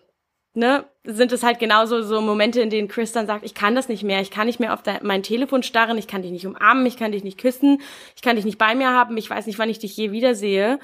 [0.54, 3.88] ne, sind es halt genauso so Momente, in denen Chris dann sagt, ich kann das
[3.88, 6.86] nicht mehr, ich kann nicht mehr auf mein Telefon starren, ich kann dich nicht umarmen,
[6.86, 7.80] ich kann dich nicht küssen,
[8.16, 10.78] ich kann dich nicht bei mir haben, ich weiß nicht, wann ich dich je wiedersehe.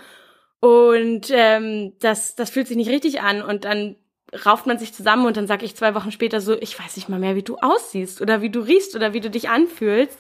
[0.61, 3.43] Und ähm, das, das fühlt sich nicht richtig an.
[3.43, 3.97] Und dann
[4.45, 7.09] rauft man sich zusammen und dann sag ich zwei Wochen später so, ich weiß nicht
[7.09, 10.19] mal mehr, wie du aussiehst oder wie du riechst oder wie du dich anfühlst.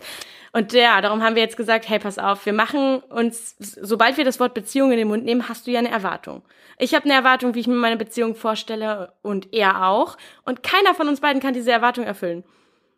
[0.52, 4.24] Und ja, darum haben wir jetzt gesagt, hey, pass auf, wir machen uns, sobald wir
[4.24, 6.42] das Wort Beziehung in den Mund nehmen, hast du ja eine Erwartung.
[6.79, 10.17] Ich habe eine Erwartung, wie ich mir meine Beziehung vorstelle und er auch.
[10.45, 12.45] Und keiner von uns beiden kann diese Erwartung erfüllen.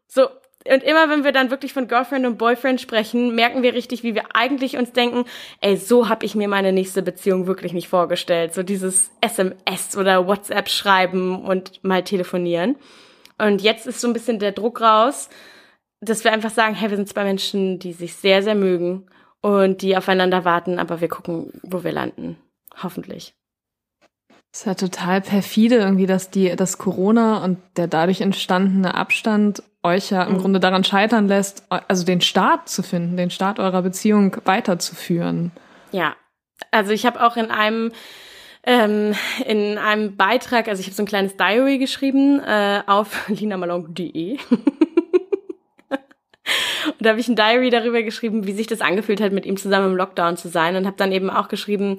[0.06, 0.28] So,
[0.66, 4.14] und immer wenn wir dann wirklich von Girlfriend und Boyfriend sprechen, merken wir richtig, wie
[4.14, 5.24] wir eigentlich uns denken,
[5.60, 8.54] ey, so habe ich mir meine nächste Beziehung wirklich nicht vorgestellt.
[8.54, 12.76] So dieses SMS oder WhatsApp schreiben und mal telefonieren.
[13.38, 15.28] Und jetzt ist so ein bisschen der Druck raus,
[16.00, 19.06] dass wir einfach sagen, hey, wir sind zwei Menschen, die sich sehr, sehr mögen
[19.40, 22.36] und die aufeinander warten, aber wir gucken, wo wir landen.
[22.82, 23.37] Hoffentlich.
[24.52, 29.62] Es ist ja total perfide irgendwie, dass die, dass Corona und der dadurch entstandene Abstand
[29.82, 30.38] euch ja im mhm.
[30.38, 35.52] Grunde daran scheitern lässt, also den Start zu finden, den Start eurer Beziehung weiterzuführen.
[35.92, 36.16] Ja,
[36.70, 37.92] also ich habe auch in einem
[38.64, 39.14] ähm,
[39.46, 44.38] in einem Beitrag, also ich habe so ein kleines Diary geschrieben äh, auf linamalong.de.
[46.86, 49.56] Und da habe ich ein Diary darüber geschrieben, wie sich das angefühlt hat, mit ihm
[49.56, 50.74] zusammen im Lockdown zu sein.
[50.76, 51.98] Und habe dann eben auch geschrieben,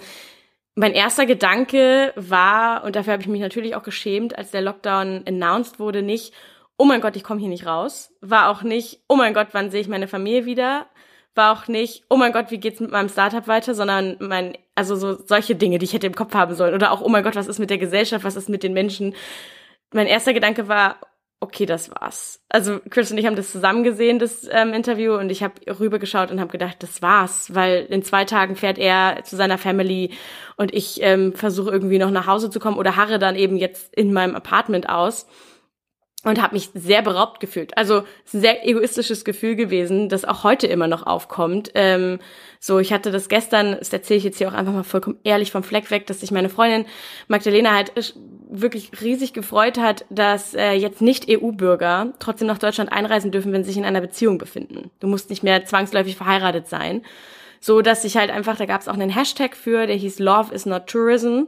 [0.79, 5.25] mein erster Gedanke war, und dafür habe ich mich natürlich auch geschämt, als der Lockdown
[5.27, 6.33] announced wurde, nicht,
[6.77, 8.13] oh mein Gott, ich komme hier nicht raus.
[8.21, 10.85] War auch nicht, oh mein Gott, wann sehe ich meine Familie wieder?
[11.35, 14.95] War auch nicht, oh mein Gott, wie geht's mit meinem Startup weiter, sondern mein, also
[14.95, 16.73] so solche Dinge, die ich hätte im Kopf haben sollen.
[16.73, 19.15] Oder auch, oh mein Gott, was ist mit der Gesellschaft, was ist mit den Menschen?
[19.91, 21.01] Mein erster Gedanke war,
[21.41, 22.41] okay, das war's.
[22.49, 26.31] Also Chris und ich haben das zusammen gesehen, das ähm, Interview, und ich habe rübergeschaut
[26.31, 30.11] und habe gedacht, das war's, weil in zwei Tagen fährt er zu seiner Family
[30.57, 33.93] und ich ähm, versuche irgendwie noch nach Hause zu kommen oder harre dann eben jetzt
[33.95, 35.27] in meinem Apartment aus
[36.25, 37.77] und habe mich sehr beraubt gefühlt.
[37.77, 41.71] Also sehr egoistisches Gefühl gewesen, das auch heute immer noch aufkommt.
[41.75, 42.19] Ähm,
[42.59, 45.51] so, ich hatte das gestern, das erzähle ich jetzt hier auch einfach mal vollkommen ehrlich
[45.51, 46.85] vom Fleck weg, dass sich meine Freundin
[47.29, 48.13] Magdalena halt
[48.49, 53.63] wirklich riesig gefreut hat, dass äh, jetzt nicht EU-Bürger trotzdem nach Deutschland einreisen dürfen, wenn
[53.63, 54.91] sie sich in einer Beziehung befinden.
[54.99, 57.03] Du musst nicht mehr zwangsläufig verheiratet sein.
[57.61, 60.53] So, dass ich halt einfach, da gab es auch einen Hashtag für, der hieß Love
[60.53, 61.43] is not Tourism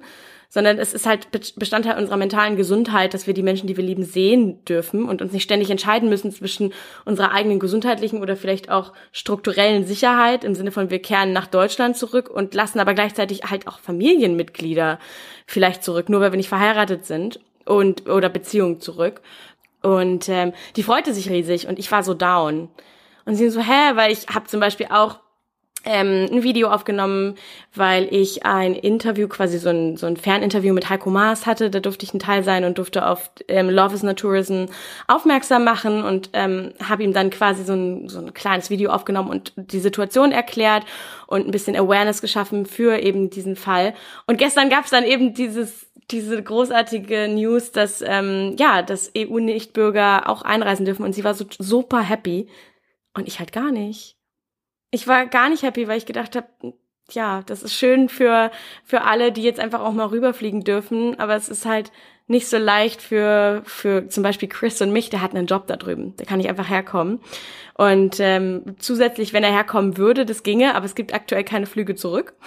[0.54, 4.04] sondern es ist halt Bestandteil unserer mentalen Gesundheit, dass wir die Menschen, die wir lieben,
[4.04, 6.74] sehen dürfen und uns nicht ständig entscheiden müssen zwischen
[7.06, 11.96] unserer eigenen gesundheitlichen oder vielleicht auch strukturellen Sicherheit im Sinne von wir kehren nach Deutschland
[11.96, 15.00] zurück und lassen aber gleichzeitig halt auch Familienmitglieder
[15.48, 19.22] vielleicht zurück, nur weil wir nicht verheiratet sind und oder Beziehungen zurück.
[19.82, 22.68] Und ähm, die freute sich riesig und ich war so down.
[23.24, 25.20] Und sie so, hä, weil ich habe zum Beispiel auch
[25.86, 27.36] ähm, ein Video aufgenommen,
[27.74, 31.70] weil ich ein Interview, quasi so ein, so ein Ferninterview mit Heiko Maas hatte.
[31.70, 34.66] Da durfte ich ein Teil sein und durfte auf ähm, Love is Tourism
[35.08, 39.30] aufmerksam machen und ähm, habe ihm dann quasi so ein, so ein kleines Video aufgenommen
[39.30, 40.86] und die Situation erklärt
[41.28, 43.94] und ein bisschen Awareness geschaffen für eben diesen Fall.
[44.28, 50.28] Und gestern gab es dann eben dieses diese großartige News, dass ähm, ja, dass EU-Nichtbürger
[50.28, 52.50] auch einreisen dürfen und sie war so super happy
[53.14, 54.18] und ich halt gar nicht
[54.92, 56.48] ich war gar nicht happy, weil ich gedacht habe,
[57.10, 58.52] ja, das ist schön für,
[58.84, 61.92] für alle, die jetzt einfach auch mal rüberfliegen dürfen, aber es ist halt
[62.28, 65.76] nicht so leicht für, für zum Beispiel Chris und mich, der hat einen Job da
[65.76, 67.20] drüben, da kann ich einfach herkommen.
[67.76, 71.96] Und ähm, zusätzlich, wenn er herkommen würde, das ginge, aber es gibt aktuell keine Flüge
[71.96, 72.34] zurück.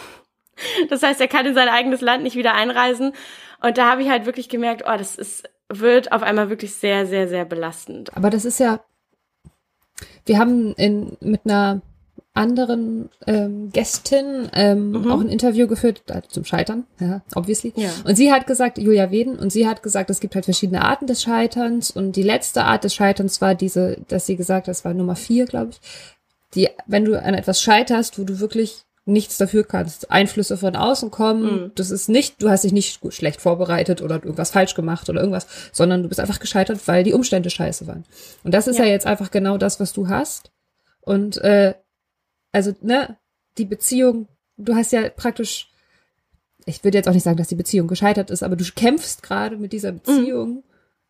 [0.88, 3.12] Das heißt, er kann in sein eigenes Land nicht wieder einreisen.
[3.60, 7.06] Und da habe ich halt wirklich gemerkt, oh, das ist, wird auf einmal wirklich sehr,
[7.06, 8.16] sehr, sehr belastend.
[8.16, 8.78] Aber das ist ja,
[10.26, 11.82] wir haben in, mit einer
[12.34, 15.10] anderen ähm, Gästin ähm, Mhm.
[15.10, 17.72] auch ein Interview geführt, äh, zum Scheitern, ja, obviously.
[17.76, 17.90] Ja.
[18.04, 21.06] Und sie hat gesagt, Julia Weden, und sie hat gesagt, es gibt halt verschiedene Arten
[21.06, 21.90] des Scheiterns.
[21.92, 25.14] Und die letzte Art des Scheiterns war diese, dass sie gesagt hat, das war Nummer
[25.16, 25.80] vier, glaube ich.
[26.54, 31.10] Die, wenn du an etwas scheiterst, wo du wirklich nichts dafür kannst, Einflüsse von außen
[31.10, 31.72] kommen, Mhm.
[31.74, 35.20] das ist nicht, du hast dich nicht gut, schlecht vorbereitet oder irgendwas falsch gemacht oder
[35.20, 38.04] irgendwas, sondern du bist einfach gescheitert, weil die Umstände scheiße waren.
[38.44, 38.90] Und das ist ja, Ja.
[38.92, 40.50] jetzt einfach genau das, was du hast.
[41.02, 41.74] Und äh,
[42.54, 43.16] also, ne,
[43.58, 45.70] die Beziehung, du hast ja praktisch,
[46.66, 49.56] ich würde jetzt auch nicht sagen, dass die Beziehung gescheitert ist, aber du kämpfst gerade
[49.56, 50.62] mit dieser Beziehung,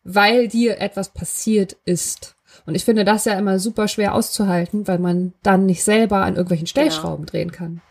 [0.03, 2.35] weil dir etwas passiert ist.
[2.65, 6.35] Und ich finde das ja immer super schwer auszuhalten, weil man dann nicht selber an
[6.35, 7.81] irgendwelchen Stellschrauben drehen kann.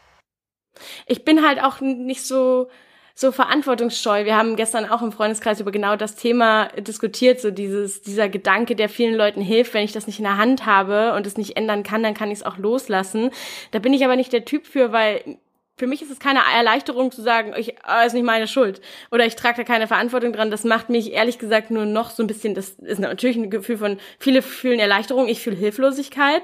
[1.06, 2.68] Ich bin halt auch nicht so
[3.16, 4.24] so verantwortungsscheu.
[4.24, 8.74] Wir haben gestern auch im Freundeskreis über genau das Thema diskutiert, so dieses dieser Gedanke,
[8.74, 11.56] der vielen Leuten hilft, wenn ich das nicht in der Hand habe und es nicht
[11.56, 13.30] ändern kann, dann kann ich es auch loslassen.
[13.70, 15.38] Da bin ich aber nicht der Typ für, weil
[15.76, 19.26] für mich ist es keine Erleichterung zu sagen, ich ah, ist nicht meine Schuld oder
[19.26, 20.50] ich trage da keine Verantwortung dran.
[20.50, 22.54] Das macht mich ehrlich gesagt nur noch so ein bisschen.
[22.54, 26.42] Das ist natürlich ein Gefühl von viele fühlen Erleichterung, ich fühle Hilflosigkeit,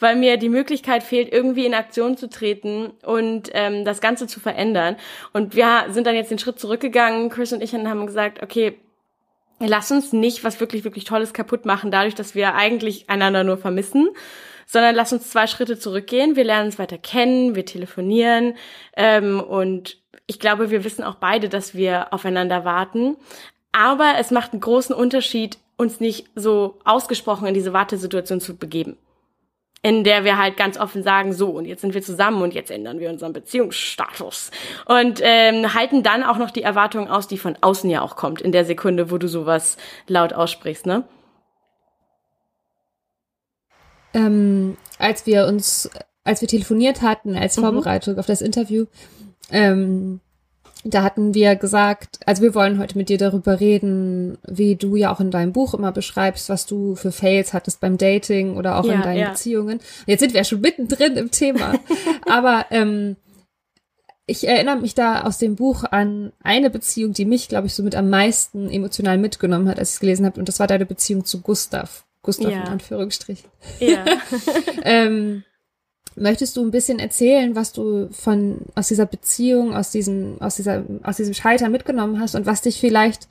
[0.00, 4.40] weil mir die Möglichkeit fehlt, irgendwie in Aktion zu treten und ähm, das Ganze zu
[4.40, 4.96] verändern.
[5.32, 8.80] Und wir sind dann jetzt den Schritt zurückgegangen, Chris und ich, und haben gesagt, okay,
[9.60, 13.58] lass uns nicht was wirklich wirklich Tolles kaputt machen, dadurch, dass wir eigentlich einander nur
[13.58, 14.08] vermissen
[14.72, 16.34] sondern lass uns zwei Schritte zurückgehen.
[16.34, 18.54] Wir lernen uns weiter kennen, wir telefonieren
[18.96, 23.16] ähm, und ich glaube, wir wissen auch beide, dass wir aufeinander warten.
[23.72, 28.96] Aber es macht einen großen Unterschied, uns nicht so ausgesprochen in diese Wartesituation zu begeben.
[29.82, 32.70] In der wir halt ganz offen sagen, so, und jetzt sind wir zusammen und jetzt
[32.70, 34.52] ändern wir unseren Beziehungsstatus.
[34.86, 38.40] Und ähm, halten dann auch noch die Erwartung aus, die von außen ja auch kommt,
[38.40, 41.04] in der Sekunde, wo du sowas laut aussprichst, ne?
[44.14, 45.90] Ähm, als wir uns,
[46.24, 47.62] als wir telefoniert hatten, als Mhm.
[47.62, 48.86] Vorbereitung auf das Interview,
[49.50, 50.20] ähm,
[50.84, 55.12] da hatten wir gesagt, also wir wollen heute mit dir darüber reden, wie du ja
[55.12, 58.84] auch in deinem Buch immer beschreibst, was du für Fails hattest beim Dating oder auch
[58.84, 59.28] Ja, in deinen ja.
[59.30, 59.78] Beziehungen.
[60.06, 61.74] Jetzt sind wir ja schon mittendrin im Thema.
[62.28, 63.14] Aber ähm,
[64.26, 67.94] ich erinnere mich da aus dem Buch an eine Beziehung, die mich, glaube ich, somit
[67.94, 70.40] am meisten emotional mitgenommen hat, als ich es gelesen habe.
[70.40, 72.04] Und das war deine Beziehung zu Gustav.
[72.22, 72.60] Gustav Ja.
[72.62, 73.48] in Anführungsstrichen.
[73.80, 74.04] Ja.
[74.84, 75.44] Ähm,
[76.16, 80.84] möchtest du ein bisschen erzählen, was du von aus dieser Beziehung, aus diesem, aus dieser,
[81.02, 83.28] aus diesem Scheitern mitgenommen hast und was dich vielleicht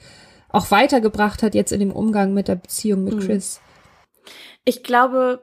[0.50, 3.20] auch weitergebracht hat jetzt in dem Umgang mit der Beziehung mit Mhm.
[3.20, 3.60] Chris?
[4.66, 5.42] Ich glaube,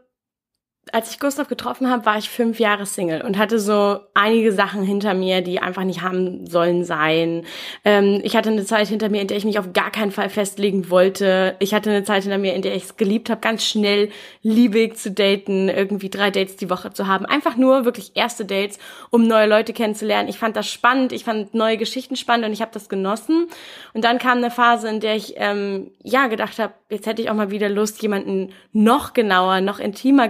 [0.94, 4.83] als ich Gustav getroffen habe, war ich fünf Jahre Single und hatte so einige Sachen
[4.83, 7.44] hinter mir, die einfach nicht haben sollen sein.
[7.85, 10.29] Ähm, ich hatte eine Zeit hinter mir, in der ich mich auf gar keinen Fall
[10.29, 11.57] festlegen wollte.
[11.59, 14.11] Ich hatte eine Zeit hinter mir, in der ich es geliebt habe, ganz schnell
[14.42, 17.27] liebig zu daten, irgendwie drei Dates die Woche zu haben.
[17.27, 18.79] Einfach nur wirklich erste Dates,
[19.11, 20.29] um neue Leute kennenzulernen.
[20.29, 23.48] Ich fand das spannend, ich fand neue Geschichten spannend und ich habe das genossen.
[23.94, 27.31] Und dann kam eine Phase, in der ich ähm, ja gedacht habe, jetzt hätte ich
[27.31, 30.29] auch mal wieder Lust, jemanden noch genauer, noch intimer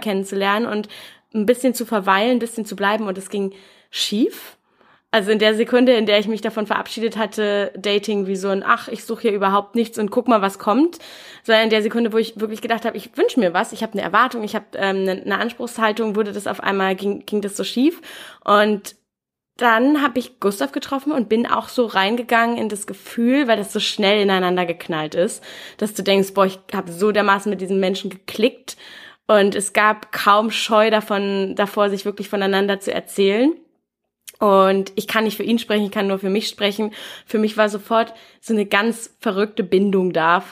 [0.49, 0.89] kennenzulernen und
[1.35, 3.07] ein bisschen zu verweilen, ein bisschen zu bleiben.
[3.07, 3.53] Und es ging
[3.91, 4.57] schief.
[5.11, 8.63] Also in der Sekunde, in der ich mich davon verabschiedet hatte, Dating wie so ein,
[8.63, 10.99] ach, ich suche hier überhaupt nichts und guck mal, was kommt,
[11.45, 13.95] sondern in der Sekunde, wo ich wirklich gedacht habe, ich wünsche mir was, ich habe
[13.95, 17.57] eine Erwartung, ich habe ähm, eine, eine Anspruchshaltung, wurde das auf einmal, ging, ging das
[17.57, 18.03] so schief.
[18.45, 18.97] Und
[19.57, 23.73] dann habe ich Gustav getroffen und bin auch so reingegangen in das Gefühl, weil das
[23.73, 25.43] so schnell ineinander geknallt ist,
[25.79, 28.77] dass du denkst, boah, ich habe so dermaßen mit diesem Menschen geklickt
[29.29, 33.53] und es gab kaum Scheu davon, davor, sich wirklich voneinander zu erzählen.
[34.39, 36.93] Und ich kann nicht für ihn sprechen, ich kann nur für mich sprechen.
[37.27, 40.45] Für mich war sofort so eine ganz verrückte Bindung da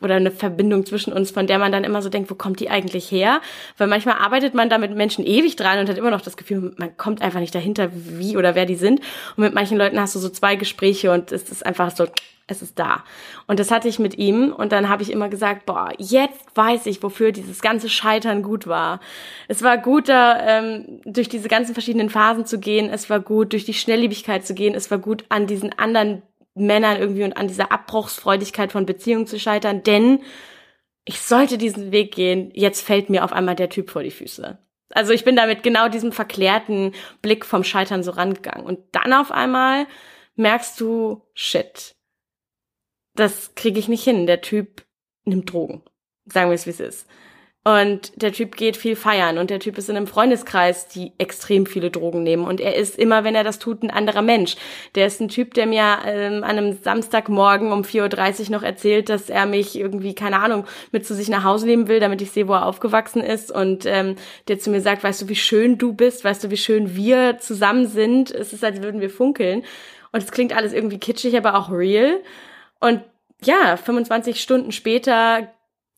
[0.00, 2.70] oder eine Verbindung zwischen uns, von der man dann immer so denkt, wo kommt die
[2.70, 3.40] eigentlich her?
[3.78, 6.72] Weil manchmal arbeitet man da mit Menschen ewig dran und hat immer noch das Gefühl,
[6.78, 9.00] man kommt einfach nicht dahinter, wie oder wer die sind.
[9.36, 12.06] Und mit manchen Leuten hast du so zwei Gespräche und es ist einfach so,
[12.46, 13.04] es ist da.
[13.46, 16.86] Und das hatte ich mit ihm und dann habe ich immer gesagt, boah, jetzt weiß
[16.86, 19.00] ich, wofür dieses ganze Scheitern gut war.
[19.48, 22.88] Es war gut, da ähm, durch diese ganzen verschiedenen Phasen zu gehen.
[22.88, 24.74] Es war gut, durch die Schnelllebigkeit zu gehen.
[24.74, 26.22] Es war gut, an diesen anderen
[26.54, 30.20] Männern irgendwie und an dieser Abbruchsfreudigkeit von Beziehungen zu scheitern, denn
[31.04, 32.50] ich sollte diesen Weg gehen.
[32.54, 34.58] Jetzt fällt mir auf einmal der Typ vor die Füße.
[34.90, 36.92] Also ich bin da mit genau diesem verklärten
[37.22, 38.64] Blick vom Scheitern so rangegangen.
[38.64, 39.86] Und dann auf einmal
[40.36, 41.95] merkst du, shit,
[43.16, 44.26] das kriege ich nicht hin.
[44.26, 44.84] Der Typ
[45.24, 45.82] nimmt Drogen.
[46.26, 47.06] Sagen wir es, wie es ist.
[47.66, 51.66] Und der Typ geht viel feiern und der Typ ist in einem Freundeskreis, die extrem
[51.66, 52.44] viele Drogen nehmen.
[52.44, 54.54] Und er ist immer, wenn er das tut, ein anderer Mensch.
[54.94, 59.08] Der ist ein Typ, der mir ähm, an einem Samstagmorgen um 4.30 Uhr noch erzählt,
[59.08, 62.30] dass er mich irgendwie, keine Ahnung, mit zu sich nach Hause nehmen will, damit ich
[62.30, 63.50] sehe, wo er aufgewachsen ist.
[63.50, 64.14] Und ähm,
[64.46, 67.38] der zu mir sagt, weißt du, wie schön du bist, weißt du, wie schön wir
[67.38, 68.30] zusammen sind.
[68.30, 69.64] Es ist, als würden wir funkeln.
[70.12, 72.20] Und es klingt alles irgendwie kitschig, aber auch real.
[72.80, 73.02] Und
[73.42, 75.52] ja, 25 Stunden später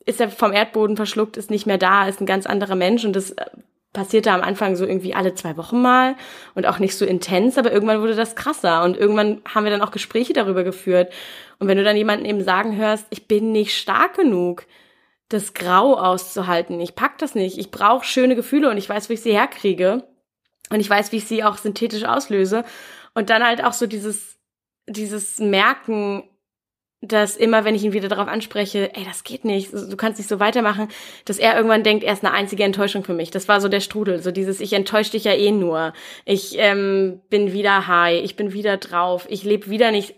[0.05, 3.05] ist er vom Erdboden verschluckt, ist nicht mehr da, ist ein ganz anderer Mensch.
[3.05, 3.45] Und das äh,
[3.93, 6.17] passierte am Anfang so irgendwie alle zwei Wochen mal
[6.55, 8.85] und auch nicht so intens, aber irgendwann wurde das krasser.
[8.85, 11.13] Und irgendwann haben wir dann auch Gespräche darüber geführt.
[11.59, 14.67] Und wenn du dann jemanden eben sagen hörst, ich bin nicht stark genug,
[15.29, 19.13] das Grau auszuhalten, ich pack das nicht, ich brauche schöne Gefühle und ich weiß, wo
[19.13, 20.05] ich sie herkriege
[20.71, 22.65] und ich weiß, wie ich sie auch synthetisch auslöse.
[23.15, 24.39] Und dann halt auch so dieses
[24.89, 26.25] dieses Merken,
[27.01, 30.29] dass immer, wenn ich ihn wieder darauf anspreche, ey, das geht nicht, du kannst nicht
[30.29, 30.89] so weitermachen,
[31.25, 33.31] dass er irgendwann denkt, er ist eine einzige Enttäuschung für mich.
[33.31, 35.93] Das war so der Strudel, so dieses, ich enttäusche dich ja eh nur.
[36.25, 40.17] Ich ähm, bin wieder high, ich bin wieder drauf, ich lebe wieder nicht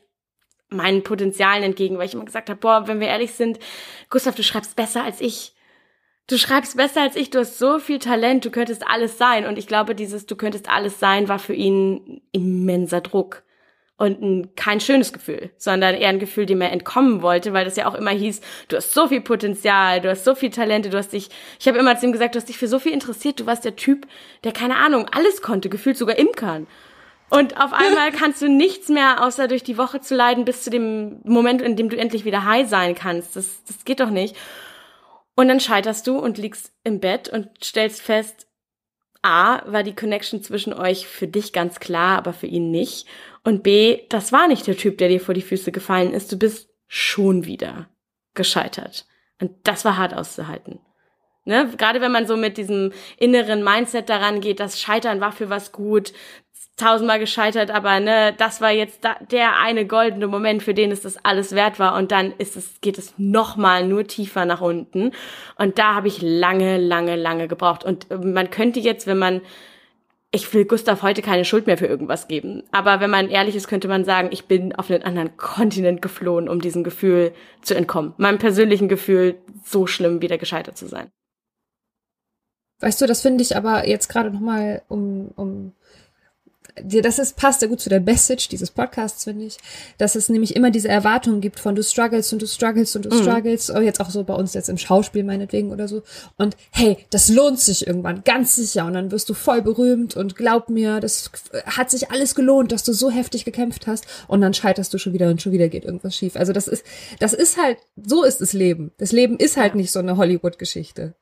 [0.70, 3.58] meinen Potenzialen entgegen, weil ich immer gesagt habe, boah, wenn wir ehrlich sind,
[4.08, 5.54] Gustav, du schreibst besser als ich.
[6.28, 9.46] Du schreibst besser als ich, du hast so viel Talent, du könntest alles sein.
[9.46, 13.42] Und ich glaube, dieses Du könntest alles sein war für ihn immenser Druck
[14.00, 17.76] und ein, kein schönes Gefühl, sondern eher ein Gefühl, dem er entkommen wollte, weil das
[17.76, 20.96] ja auch immer hieß, du hast so viel Potenzial, du hast so viel Talente, du
[20.96, 21.28] hast dich,
[21.58, 23.66] ich habe immer zu ihm gesagt, du hast dich für so viel interessiert, du warst
[23.66, 24.06] der Typ,
[24.42, 26.66] der keine Ahnung, alles konnte, gefühlt sogar imkern.
[27.28, 30.70] Und auf einmal kannst du nichts mehr, außer durch die Woche zu leiden, bis zu
[30.70, 33.36] dem Moment, in dem du endlich wieder high sein kannst.
[33.36, 34.34] Das, das geht doch nicht.
[35.34, 38.46] Und dann scheiterst du und liegst im Bett und stellst fest,
[39.22, 43.06] A, war die Connection zwischen euch für dich ganz klar, aber für ihn nicht.
[43.44, 46.30] Und B, das war nicht der Typ, der dir vor die Füße gefallen ist.
[46.30, 47.88] Du bist schon wieder
[48.34, 49.06] gescheitert.
[49.40, 50.80] Und das war hart auszuhalten.
[51.44, 51.70] Ne?
[51.78, 55.72] Gerade wenn man so mit diesem inneren Mindset daran geht, das Scheitern war für was
[55.72, 56.12] gut,
[56.76, 61.02] tausendmal gescheitert, aber ne, das war jetzt da, der eine goldene Moment, für den es
[61.02, 65.12] das alles wert war und dann ist es, geht es nochmal nur tiefer nach unten
[65.58, 69.42] und da habe ich lange, lange, lange gebraucht und man könnte jetzt, wenn man
[70.32, 72.62] ich will Gustav heute keine Schuld mehr für irgendwas geben.
[72.70, 76.48] Aber wenn man ehrlich ist, könnte man sagen, ich bin auf einen anderen Kontinent geflohen,
[76.48, 78.14] um diesem Gefühl zu entkommen.
[78.16, 81.10] Meinem persönlichen Gefühl, so schlimm wieder gescheitert zu sein.
[82.80, 85.72] Weißt du, das finde ich aber jetzt gerade nochmal, um, um
[86.76, 89.58] das ist, passt ja gut zu der Message dieses Podcasts, finde ich,
[89.98, 93.14] dass es nämlich immer diese Erwartungen gibt von du struggles und du struggles und du
[93.14, 93.22] mhm.
[93.22, 96.02] struggles, oh, jetzt auch so bei uns jetzt im Schauspiel meinetwegen oder so.
[96.36, 98.86] Und hey, das lohnt sich irgendwann, ganz sicher.
[98.86, 101.30] Und dann wirst du voll berühmt und glaub mir, das
[101.64, 104.06] hat sich alles gelohnt, dass du so heftig gekämpft hast.
[104.28, 106.36] Und dann scheiterst du schon wieder und schon wieder geht irgendwas schief.
[106.36, 106.84] Also das ist,
[107.18, 108.92] das ist halt, so ist das Leben.
[108.98, 111.14] Das Leben ist halt nicht so eine Hollywood-Geschichte.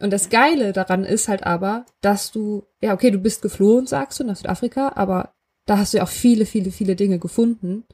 [0.00, 4.20] Und das Geile daran ist halt aber, dass du, ja, okay, du bist geflohen, sagst
[4.20, 5.32] du, nach Südafrika, aber
[5.66, 7.84] da hast du ja auch viele, viele, viele Dinge gefunden.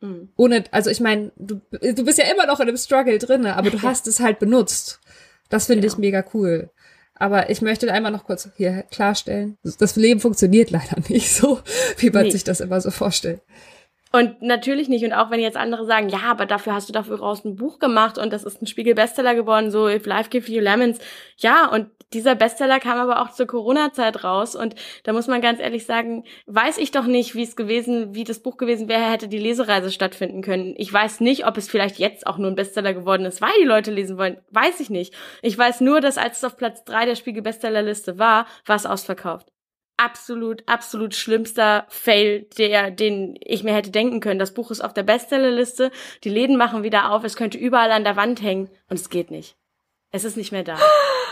[0.00, 0.30] Mhm.
[0.36, 3.70] Ohne, also ich meine, du, du bist ja immer noch in einem Struggle drinne, aber
[3.70, 5.00] du hast es halt benutzt.
[5.48, 5.92] Das finde genau.
[5.92, 6.70] ich mega cool.
[7.14, 11.60] Aber ich möchte einmal noch kurz hier klarstellen, das Leben funktioniert leider nicht so,
[11.98, 12.30] wie man nee.
[12.30, 13.42] sich das immer so vorstellt.
[14.12, 15.04] Und natürlich nicht.
[15.04, 17.78] Und auch wenn jetzt andere sagen, ja, aber dafür hast du dafür raus ein Buch
[17.78, 20.98] gemacht und das ist ein Spiegel-Bestseller geworden, so If Life Gives You Lemons.
[21.38, 24.54] Ja, und dieser Bestseller kam aber auch zur Corona-Zeit raus.
[24.54, 28.24] Und da muss man ganz ehrlich sagen, weiß ich doch nicht, wie es gewesen, wie
[28.24, 30.74] das Buch gewesen wäre, hätte die Lesereise stattfinden können.
[30.76, 33.66] Ich weiß nicht, ob es vielleicht jetzt auch nur ein Bestseller geworden ist, weil die
[33.66, 34.36] Leute lesen wollen.
[34.50, 35.14] Weiß ich nicht.
[35.40, 39.48] Ich weiß nur, dass als es auf Platz drei der Spiegel-Bestsellerliste war, war es ausverkauft
[39.96, 44.38] absolut, absolut schlimmster Fail, der, den ich mir hätte denken können.
[44.38, 45.90] Das Buch ist auf der Bestsellerliste,
[46.24, 49.30] die Läden machen wieder auf, es könnte überall an der Wand hängen und es geht
[49.30, 49.56] nicht.
[50.10, 50.78] Es ist nicht mehr da.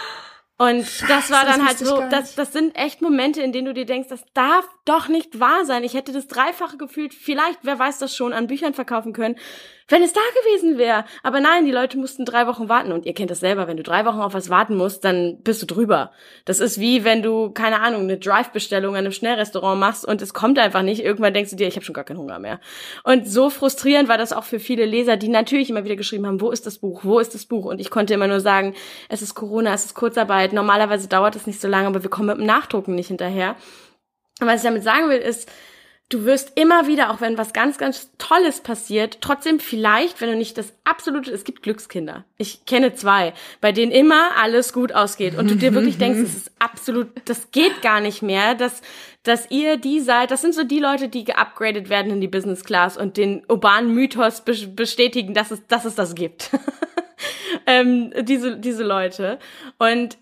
[0.61, 3.73] Und Scheiße, das war dann halt so, das, das sind echt Momente, in denen du
[3.73, 5.85] dir denkst, das darf doch nicht wahr sein.
[5.85, 9.37] Ich hätte das Dreifache gefühlt, vielleicht, wer weiß das schon, an Büchern verkaufen können,
[9.91, 11.05] wenn es da gewesen wäre.
[11.23, 12.93] Aber nein, die Leute mussten drei Wochen warten.
[12.93, 15.63] Und ihr kennt das selber, wenn du drei Wochen auf was warten musst, dann bist
[15.63, 16.13] du drüber.
[16.45, 20.33] Das ist wie, wenn du, keine Ahnung, eine Drive-Bestellung an einem Schnellrestaurant machst und es
[20.33, 21.03] kommt einfach nicht.
[21.03, 22.61] Irgendwann denkst du dir, ich habe schon gar keinen Hunger mehr.
[23.03, 26.41] Und so frustrierend war das auch für viele Leser, die natürlich immer wieder geschrieben haben,
[26.41, 27.65] wo ist das Buch, wo ist das Buch?
[27.65, 28.75] Und ich konnte immer nur sagen,
[29.09, 30.50] es ist Corona, es ist Kurzarbeit.
[30.53, 33.57] Normalerweise dauert es nicht so lange, aber wir kommen mit dem Nachdrucken nicht hinterher.
[34.41, 35.51] Und was ich damit sagen will, ist,
[36.11, 40.37] du wirst immer wieder, auch wenn was ganz, ganz Tolles passiert, trotzdem vielleicht, wenn du
[40.37, 42.25] nicht das absolute, es gibt Glückskinder.
[42.37, 46.37] Ich kenne zwei, bei denen immer alles gut ausgeht und du dir wirklich denkst, es
[46.37, 48.83] ist absolut, das geht gar nicht mehr, dass,
[49.23, 52.65] dass ihr die seid, das sind so die Leute, die geupgradet werden in die Business
[52.65, 56.51] Class und den urbanen Mythos bestätigen, dass es, dass es das gibt.
[57.67, 59.39] ähm, diese, diese Leute.
[59.79, 60.19] Und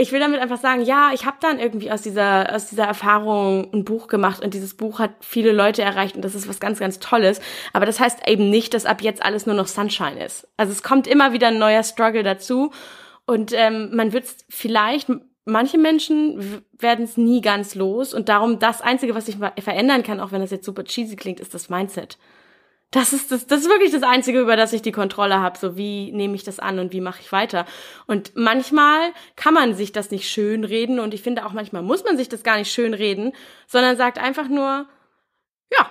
[0.00, 3.70] ich will damit einfach sagen, ja, ich habe dann irgendwie aus dieser aus dieser Erfahrung
[3.72, 6.78] ein Buch gemacht und dieses Buch hat viele Leute erreicht und das ist was ganz
[6.78, 7.40] ganz Tolles,
[7.74, 10.48] aber das heißt eben nicht, dass ab jetzt alles nur noch Sunshine ist.
[10.56, 12.72] Also es kommt immer wieder ein neuer Struggle dazu
[13.26, 15.08] und ähm, man wird vielleicht
[15.44, 20.20] manche Menschen werden es nie ganz los und darum das einzige, was sich verändern kann,
[20.20, 22.16] auch wenn das jetzt super cheesy klingt, ist das Mindset.
[22.92, 25.56] Das ist das, das ist wirklich das Einzige, über das ich die Kontrolle habe.
[25.56, 27.64] So, wie nehme ich das an und wie mache ich weiter?
[28.06, 32.02] Und manchmal kann man sich das nicht schön reden und ich finde auch manchmal muss
[32.02, 33.32] man sich das gar nicht schön reden,
[33.68, 34.88] sondern sagt einfach nur,
[35.72, 35.90] ja,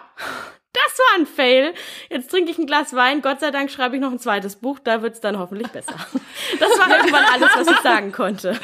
[0.74, 1.74] das war ein Fail.
[2.12, 3.24] Jetzt trinke ich ein Glas Wein.
[3.24, 4.78] Gott sei Dank schreibe ich noch ein zweites Buch.
[4.78, 5.96] Da wird's dann hoffentlich besser.
[6.60, 8.56] Das war irgendwann alles, was ich sagen konnte.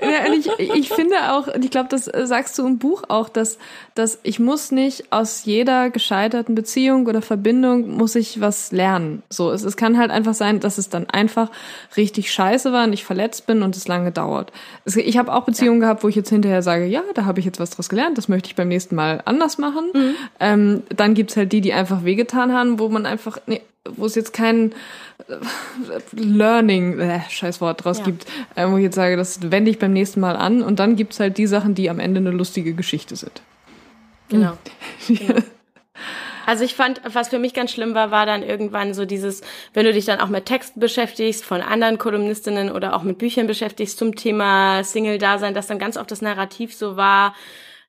[0.00, 3.58] Ja, ich, ich finde auch, ich glaube, das sagst du im Buch auch, dass,
[3.94, 9.22] dass ich muss nicht aus jeder gescheiterten Beziehung oder Verbindung muss ich was lernen.
[9.30, 11.50] So, es, es kann halt einfach sein, dass es dann einfach
[11.96, 14.52] richtig scheiße war und ich verletzt bin und es lange dauert.
[14.84, 15.86] Es, ich habe auch Beziehungen ja.
[15.86, 18.28] gehabt, wo ich jetzt hinterher sage, ja, da habe ich jetzt was draus gelernt, das
[18.28, 19.90] möchte ich beim nächsten Mal anders machen.
[19.94, 20.14] Mhm.
[20.40, 24.14] Ähm, dann gibt's halt die, die einfach wehgetan haben, wo man einfach, nee, wo es
[24.14, 24.72] jetzt kein
[25.28, 25.34] äh,
[26.12, 28.04] Learning, äh, scheiß Wort draus ja.
[28.04, 30.96] gibt, äh, wo ich jetzt sage, das wende ich beim nächsten Mal an und dann
[30.96, 33.42] gibt's halt die Sachen, die am Ende eine lustige Geschichte sind.
[34.28, 34.56] Genau.
[35.08, 35.40] genau.
[36.46, 39.86] Also ich fand, was für mich ganz schlimm war, war dann irgendwann so dieses, wenn
[39.86, 43.98] du dich dann auch mit Texten beschäftigst, von anderen Kolumnistinnen oder auch mit Büchern beschäftigst
[43.98, 47.34] zum Thema Single-Dasein, dass dann ganz oft das Narrativ so war,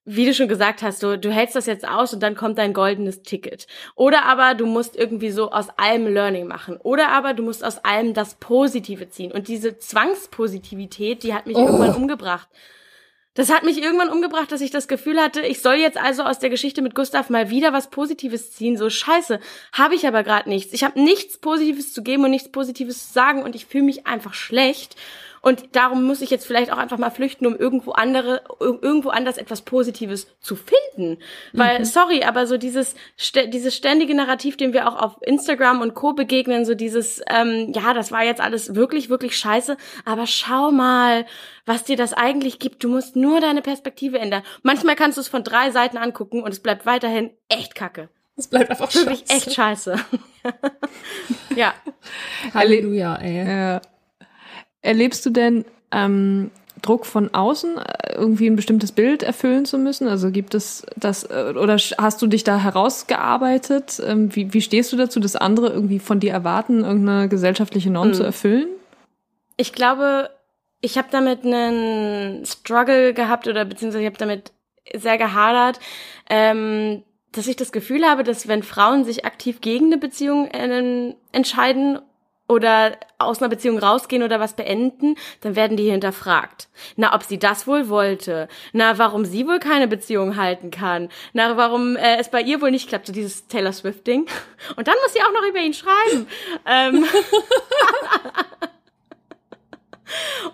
[0.06, 2.74] wie du schon gesagt hast, du, du hältst das jetzt aus und dann kommt dein
[2.74, 3.66] goldenes Ticket.
[3.96, 6.78] Oder aber du musst irgendwie so aus allem Learning machen.
[6.78, 9.32] Oder aber du musst aus allem das Positive ziehen.
[9.32, 11.66] Und diese Zwangspositivität, die hat mich oh.
[11.66, 12.48] irgendwann umgebracht.
[13.34, 16.40] Das hat mich irgendwann umgebracht, dass ich das Gefühl hatte, ich soll jetzt also aus
[16.40, 18.78] der Geschichte mit Gustav mal wieder was Positives ziehen.
[18.78, 19.42] So scheiße,
[19.74, 20.72] habe ich aber gerade nichts.
[20.72, 24.08] Ich habe nichts Positives zu geben und nichts Positives zu sagen und ich fühle mich
[24.08, 24.96] einfach schlecht.
[25.46, 29.38] Und darum muss ich jetzt vielleicht auch einfach mal flüchten, um irgendwo andere, irgendwo anders
[29.38, 31.22] etwas Positives zu finden.
[31.54, 31.86] Weil, mhm.
[31.86, 32.96] sorry, aber so dieses,
[33.54, 36.14] dieses ständige Narrativ, dem wir auch auf Instagram und Co.
[36.14, 41.28] begegnen, so dieses, ähm, ja, das war jetzt alles wirklich, wirklich scheiße, aber schau mal,
[41.68, 42.84] was dir das eigentlich gibt.
[42.84, 44.42] Du musst nur deine Perspektive ändern.
[44.64, 48.10] Manchmal kannst du es von drei Seiten angucken und es bleibt weiterhin echt kacke.
[48.36, 49.34] Es bleibt einfach Wirklich scheiße.
[49.36, 49.96] echt scheiße.
[51.56, 51.76] ja.
[52.52, 53.48] Halleluja, ey.
[53.48, 53.82] Ja.
[54.86, 56.52] Erlebst du denn ähm,
[56.84, 60.08] Druck von außen, äh, irgendwie ein bestimmtes Bild erfüllen zu müssen?
[60.08, 64.00] Also gibt es das, äh, oder hast du dich da herausgearbeitet?
[64.06, 68.10] Ähm, wie, wie stehst du dazu, dass andere irgendwie von dir erwarten, irgendeine gesellschaftliche Norm
[68.10, 68.14] mhm.
[68.14, 68.68] zu erfüllen?
[69.58, 70.30] Ich glaube,
[70.82, 74.52] ich habe damit einen Struggle gehabt oder beziehungsweise ich habe damit
[74.94, 75.80] sehr gehadert,
[76.30, 81.16] ähm, dass ich das Gefühl habe, dass wenn Frauen sich aktiv gegen eine Beziehung äh,
[81.32, 82.00] entscheiden
[82.48, 86.68] oder aus einer Beziehung rausgehen oder was beenden, dann werden die hinterfragt.
[86.96, 88.48] Na, ob sie das wohl wollte.
[88.72, 91.10] Na, warum sie wohl keine Beziehung halten kann.
[91.34, 94.28] Na, warum äh, es bei ihr wohl nicht klappt, so dieses Taylor Swift-Ding.
[94.76, 96.28] Und dann muss sie auch noch über ihn schreiben.
[96.66, 97.06] ähm.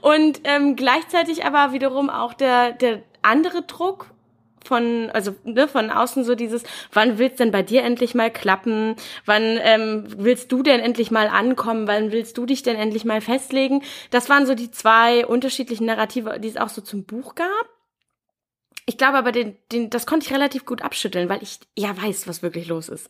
[0.01, 4.07] Und ähm, gleichzeitig aber wiederum auch der, der andere Druck,
[4.71, 6.63] von, also ne, von außen so dieses,
[6.93, 8.95] wann willst denn bei dir endlich mal klappen?
[9.25, 11.89] Wann ähm, willst du denn endlich mal ankommen?
[11.89, 13.83] Wann willst du dich denn endlich mal festlegen?
[14.11, 17.80] Das waren so die zwei unterschiedlichen Narrative, die es auch so zum Buch gab.
[18.91, 22.27] Ich glaube aber, den, den, das konnte ich relativ gut abschütteln, weil ich ja weiß,
[22.27, 23.09] was wirklich los ist.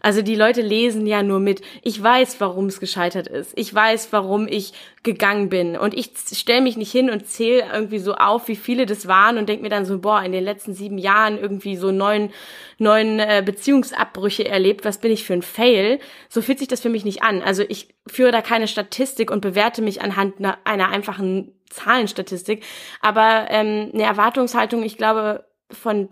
[0.00, 1.60] Also die Leute lesen ja nur mit.
[1.82, 3.52] Ich weiß, warum es gescheitert ist.
[3.54, 4.72] Ich weiß, warum ich
[5.02, 5.76] gegangen bin.
[5.76, 9.36] Und ich stelle mich nicht hin und zähle irgendwie so auf, wie viele das waren
[9.36, 12.30] und denke mir dann so, boah, in den letzten sieben Jahren irgendwie so neun,
[12.78, 14.86] neun äh, Beziehungsabbrüche erlebt.
[14.86, 15.98] Was bin ich für ein Fail?
[16.30, 17.42] So fühlt sich das für mich nicht an.
[17.42, 22.64] Also ich führe da keine Statistik und bewerte mich anhand einer einfachen Zahlenstatistik.
[23.00, 26.08] Aber ähm, eine Erwartungshaltung, ich glaube, von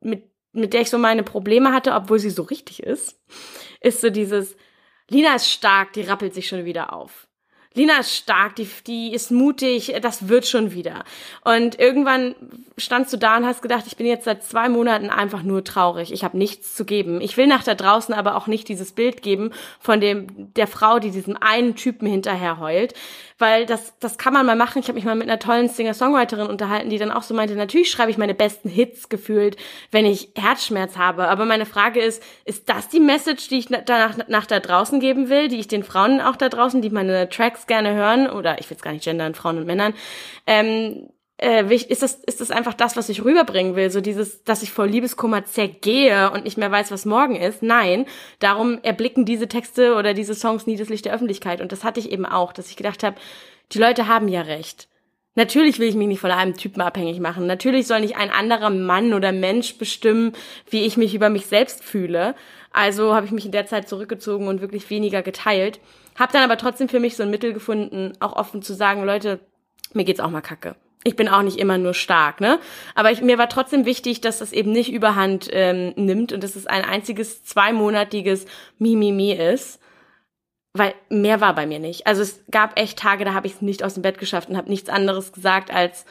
[0.00, 0.24] mit
[0.56, 3.20] mit der ich so meine Probleme hatte, obwohl sie so richtig ist,
[3.80, 4.56] ist so dieses,
[5.08, 7.28] Lina ist stark, die rappelt sich schon wieder auf.
[7.74, 11.04] Lina ist stark, die, die ist mutig, das wird schon wieder.
[11.44, 12.34] Und irgendwann
[12.78, 16.12] standst du da und hast gedacht, ich bin jetzt seit zwei Monaten einfach nur traurig.
[16.12, 17.20] Ich habe nichts zu geben.
[17.20, 20.98] Ich will nach da draußen aber auch nicht dieses Bild geben von dem der Frau,
[20.98, 22.94] die diesem einen Typen hinterher heult
[23.38, 24.78] weil das, das kann man mal machen.
[24.78, 27.90] Ich habe mich mal mit einer tollen Singer-Songwriterin unterhalten, die dann auch so meinte, natürlich
[27.90, 29.56] schreibe ich meine besten Hits gefühlt,
[29.90, 31.28] wenn ich Herzschmerz habe.
[31.28, 35.28] Aber meine Frage ist, ist das die Message, die ich danach nach da draußen geben
[35.28, 38.70] will, die ich den Frauen auch da draußen, die meine Tracks gerne hören, oder ich
[38.70, 39.92] will es gar nicht gendern, Frauen und Männern,
[40.46, 43.90] ähm, äh, ist das, ist das einfach das, was ich rüberbringen will?
[43.90, 47.62] So dieses, dass ich vor Liebeskummer zergehe und nicht mehr weiß, was morgen ist.
[47.62, 48.06] Nein,
[48.38, 51.60] darum erblicken diese Texte oder diese Songs nie das Licht der Öffentlichkeit.
[51.60, 53.16] Und das hatte ich eben auch, dass ich gedacht habe,
[53.72, 54.88] die Leute haben ja recht.
[55.34, 57.46] Natürlich will ich mich nicht von einem Typen abhängig machen.
[57.46, 60.32] Natürlich soll nicht ein anderer Mann oder Mensch bestimmen,
[60.70, 62.34] wie ich mich über mich selbst fühle.
[62.72, 65.80] Also habe ich mich in der Zeit zurückgezogen und wirklich weniger geteilt.
[66.18, 69.40] Hab dann aber trotzdem für mich so ein Mittel gefunden, auch offen zu sagen, Leute,
[69.92, 70.74] mir geht's auch mal kacke
[71.06, 72.58] ich bin auch nicht immer nur stark, ne?
[72.96, 76.56] Aber ich, mir war trotzdem wichtig, dass das eben nicht überhand ähm, nimmt und dass
[76.56, 78.46] es ein einziges zweimonatiges
[78.78, 79.80] Mimimi ist,
[80.74, 82.08] weil mehr war bei mir nicht.
[82.08, 84.56] Also es gab echt Tage, da habe ich es nicht aus dem Bett geschafft und
[84.56, 86.06] habe nichts anderes gesagt als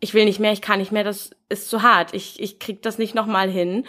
[0.00, 2.14] ich will nicht mehr, ich kann nicht mehr, das ist zu hart.
[2.14, 3.84] Ich ich krieg das nicht nochmal hin.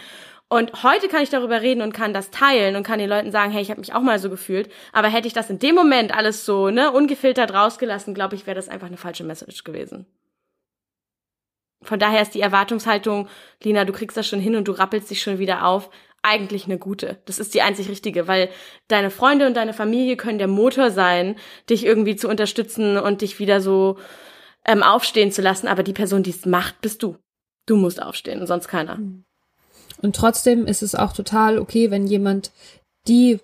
[0.48, 3.52] Und heute kann ich darüber reden und kann das teilen und kann den Leuten sagen,
[3.52, 4.68] hey, ich habe mich auch mal so gefühlt.
[4.92, 8.56] Aber hätte ich das in dem Moment alles so ne ungefiltert rausgelassen, glaube ich, wäre
[8.56, 10.06] das einfach eine falsche Message gewesen
[11.82, 13.28] von daher ist die Erwartungshaltung,
[13.62, 15.90] Lina, du kriegst das schon hin und du rappelst dich schon wieder auf,
[16.22, 17.18] eigentlich eine gute.
[17.24, 18.50] Das ist die einzig richtige, weil
[18.88, 21.36] deine Freunde und deine Familie können der Motor sein,
[21.68, 23.96] dich irgendwie zu unterstützen und dich wieder so
[24.66, 25.66] ähm, aufstehen zu lassen.
[25.66, 27.16] Aber die Person, die es macht, bist du.
[27.66, 28.98] Du musst aufstehen und sonst keiner.
[30.02, 32.52] Und trotzdem ist es auch total okay, wenn jemand
[33.08, 33.40] die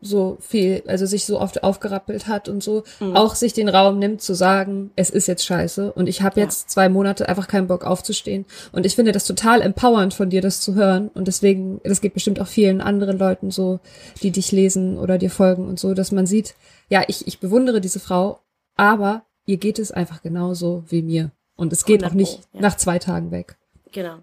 [0.00, 3.16] so viel, also sich so oft aufgerappelt hat und so, mhm.
[3.16, 6.62] auch sich den Raum nimmt zu sagen, es ist jetzt scheiße und ich habe jetzt
[6.62, 6.68] ja.
[6.68, 8.46] zwei Monate einfach keinen Bock aufzustehen.
[8.72, 11.08] Und ich finde das total empowernd von dir, das zu hören.
[11.08, 13.80] Und deswegen, das geht bestimmt auch vielen anderen Leuten so,
[14.22, 16.54] die dich lesen oder dir folgen und so, dass man sieht,
[16.88, 18.40] ja, ich, ich bewundere diese Frau,
[18.76, 21.32] aber ihr geht es einfach genauso wie mir.
[21.56, 22.60] Und es geht auch nicht ja.
[22.60, 23.56] nach zwei Tagen weg.
[23.92, 24.18] Genau.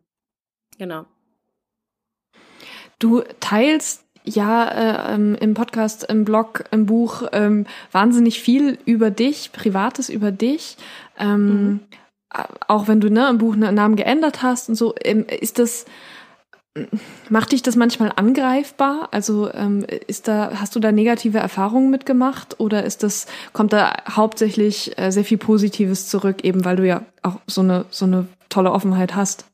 [0.78, 1.06] Genau.
[3.00, 9.12] Du teilst ja äh, ähm, im Podcast, im Blog, im Buch ähm, wahnsinnig viel über
[9.12, 10.78] dich, Privates über dich.
[11.18, 11.80] Ähm, mhm.
[12.68, 15.86] Auch wenn du ne, im Buch einen Namen geändert hast und so, ähm, ist das
[17.30, 19.08] macht dich das manchmal angreifbar?
[19.12, 23.94] Also ähm, ist da hast du da negative Erfahrungen mitgemacht oder ist das kommt da
[24.10, 28.28] hauptsächlich äh, sehr viel Positives zurück, eben weil du ja auch so eine so eine
[28.50, 29.46] tolle Offenheit hast?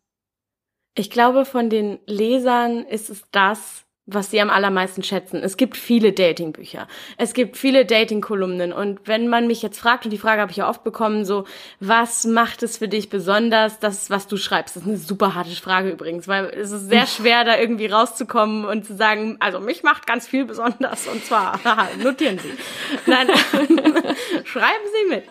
[0.96, 5.44] Ich glaube, von den Lesern ist es das, was sie am allermeisten schätzen.
[5.44, 6.88] Es gibt viele Datingbücher.
[7.18, 8.74] Es gibt viele Dating-Kolumnen.
[8.74, 11.46] Und wenn man mich jetzt fragt, und die Frage habe ich ja oft bekommen, so,
[11.80, 14.76] was macht es für dich besonders, das, was du schreibst?
[14.76, 18.66] Das ist eine super harte Frage übrigens, weil es ist sehr schwer, da irgendwie rauszukommen
[18.66, 21.08] und zu sagen, also mich macht ganz viel besonders.
[21.08, 21.60] Und zwar,
[22.04, 22.52] notieren Sie.
[23.06, 23.28] Nein,
[24.46, 25.26] schreiben Sie mit.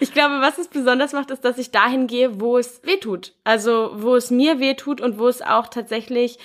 [0.00, 3.34] Ich glaube, was es besonders macht, ist, dass ich dahin gehe, wo es weh tut.
[3.44, 6.38] Also, wo es mir weh tut und wo es auch tatsächlich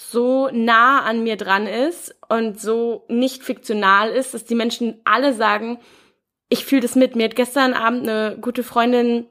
[0.00, 5.34] so nah an mir dran ist und so nicht fiktional ist, dass die Menschen alle
[5.34, 5.78] sagen,
[6.48, 7.16] ich fühle das mit.
[7.16, 9.26] Mir hat gestern Abend eine gute Freundin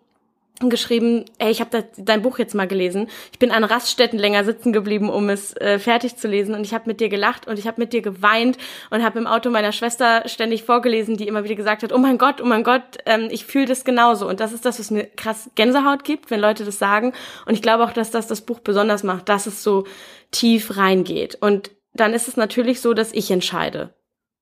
[0.59, 3.07] geschrieben, ey, ich habe dein Buch jetzt mal gelesen.
[3.31, 6.73] Ich bin an Raststätten länger sitzen geblieben, um es äh, fertig zu lesen und ich
[6.73, 8.57] habe mit dir gelacht und ich habe mit dir geweint
[8.89, 12.17] und habe im Auto meiner Schwester ständig vorgelesen, die immer wieder gesagt hat, oh mein
[12.17, 15.05] Gott, oh mein Gott, ähm, ich fühle das genauso und das ist das, was mir
[15.05, 17.13] krass Gänsehaut gibt, wenn Leute das sagen
[17.45, 19.85] und ich glaube auch, dass das das Buch besonders macht, dass es so
[20.31, 21.37] tief reingeht.
[21.39, 23.93] Und dann ist es natürlich so, dass ich entscheide,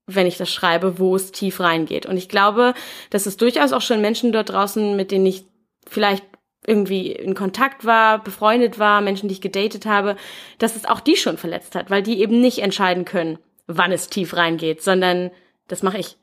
[0.07, 2.05] wenn ich das schreibe, wo es tief reingeht.
[2.05, 2.73] Und ich glaube,
[3.09, 5.45] dass es durchaus auch schon Menschen dort draußen, mit denen ich
[5.87, 6.23] vielleicht
[6.67, 10.15] irgendwie in Kontakt war, befreundet war, Menschen, die ich gedatet habe,
[10.57, 14.09] dass es auch die schon verletzt hat, weil die eben nicht entscheiden können, wann es
[14.09, 15.31] tief reingeht, sondern
[15.67, 16.17] das mache ich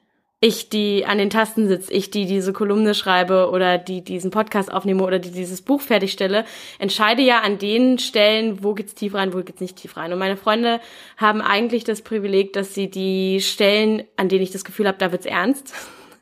[0.45, 4.73] ich, die an den Tasten sitze, ich, die diese Kolumne schreibe oder die diesen Podcast
[4.73, 6.45] aufnehme oder die dieses Buch fertigstelle,
[6.81, 10.13] entscheide ja an den Stellen, wo geht's tief rein, wo geht's nicht tief rein.
[10.13, 10.81] Und meine Freunde
[11.17, 15.13] haben eigentlich das Privileg, dass sie die Stellen, an denen ich das Gefühl habe, da
[15.13, 15.75] wird's ernst,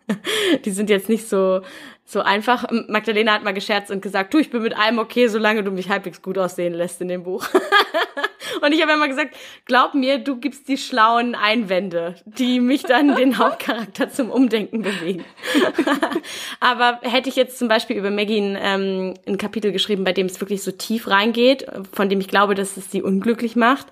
[0.67, 1.63] die sind jetzt nicht so
[2.11, 2.65] so einfach.
[2.89, 5.89] Magdalena hat mal gescherzt und gesagt, du, ich bin mit allem okay, solange du mich
[5.89, 7.47] halbwegs gut aussehen lässt in dem Buch.
[8.63, 13.15] und ich habe immer gesagt, glaub mir, du gibst die schlauen Einwände, die mich dann
[13.17, 15.25] den Hauptcharakter zum Umdenken bewegen.
[16.61, 20.27] Aber hätte ich jetzt zum Beispiel über Maggie ein, ähm, ein Kapitel geschrieben, bei dem
[20.27, 23.87] es wirklich so tief reingeht, von dem ich glaube, dass es sie unglücklich macht,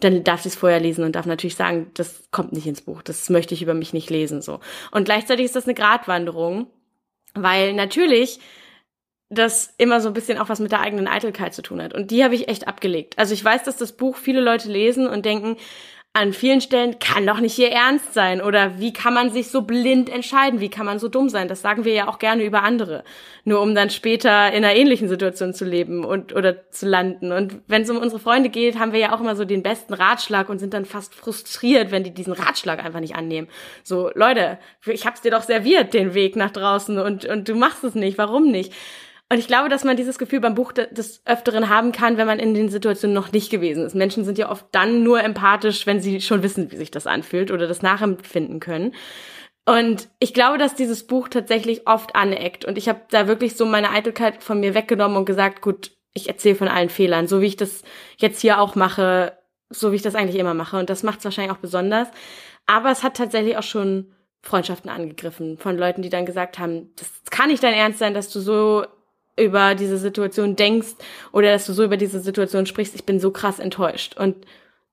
[0.00, 3.02] dann darf sie es vorher lesen und darf natürlich sagen, das kommt nicht ins Buch,
[3.02, 4.60] das möchte ich über mich nicht lesen so.
[4.92, 6.68] Und gleichzeitig ist das eine Gratwanderung,
[7.34, 8.40] weil natürlich
[9.30, 11.92] das immer so ein bisschen auch was mit der eigenen Eitelkeit zu tun hat.
[11.92, 13.18] Und die habe ich echt abgelegt.
[13.18, 15.58] Also ich weiß, dass das Buch viele Leute lesen und denken,
[16.14, 19.62] an vielen Stellen kann doch nicht hier ernst sein oder wie kann man sich so
[19.62, 21.46] blind entscheiden, wie kann man so dumm sein?
[21.46, 23.04] Das sagen wir ja auch gerne über andere,
[23.44, 27.30] nur um dann später in einer ähnlichen Situation zu leben und oder zu landen.
[27.30, 29.94] Und wenn es um unsere Freunde geht, haben wir ja auch immer so den besten
[29.94, 33.46] Ratschlag und sind dann fast frustriert, wenn die diesen Ratschlag einfach nicht annehmen.
[33.84, 37.84] So Leute, ich hab's dir doch serviert den Weg nach draußen und und du machst
[37.84, 38.72] es nicht, warum nicht?
[39.30, 42.38] Und ich glaube, dass man dieses Gefühl beim Buch des Öfteren haben kann, wenn man
[42.38, 43.94] in den Situationen noch nicht gewesen ist.
[43.94, 47.50] Menschen sind ja oft dann nur empathisch, wenn sie schon wissen, wie sich das anfühlt
[47.50, 48.94] oder das nachempfinden können.
[49.66, 52.64] Und ich glaube, dass dieses Buch tatsächlich oft aneckt.
[52.64, 56.28] Und ich habe da wirklich so meine Eitelkeit von mir weggenommen und gesagt, gut, ich
[56.28, 57.82] erzähle von allen Fehlern, so wie ich das
[58.16, 59.36] jetzt hier auch mache,
[59.68, 60.78] so wie ich das eigentlich immer mache.
[60.78, 62.08] Und das macht es wahrscheinlich auch besonders.
[62.64, 67.10] Aber es hat tatsächlich auch schon Freundschaften angegriffen von Leuten, die dann gesagt haben, das
[67.30, 68.86] kann nicht dein Ernst sein, dass du so
[69.38, 70.94] über diese Situation denkst
[71.32, 72.94] oder dass du so über diese Situation sprichst.
[72.94, 74.16] Ich bin so krass enttäuscht.
[74.16, 74.36] Und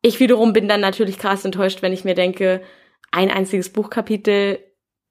[0.01, 2.61] ich wiederum bin dann natürlich krass enttäuscht, wenn ich mir denke,
[3.11, 4.59] ein einziges Buchkapitel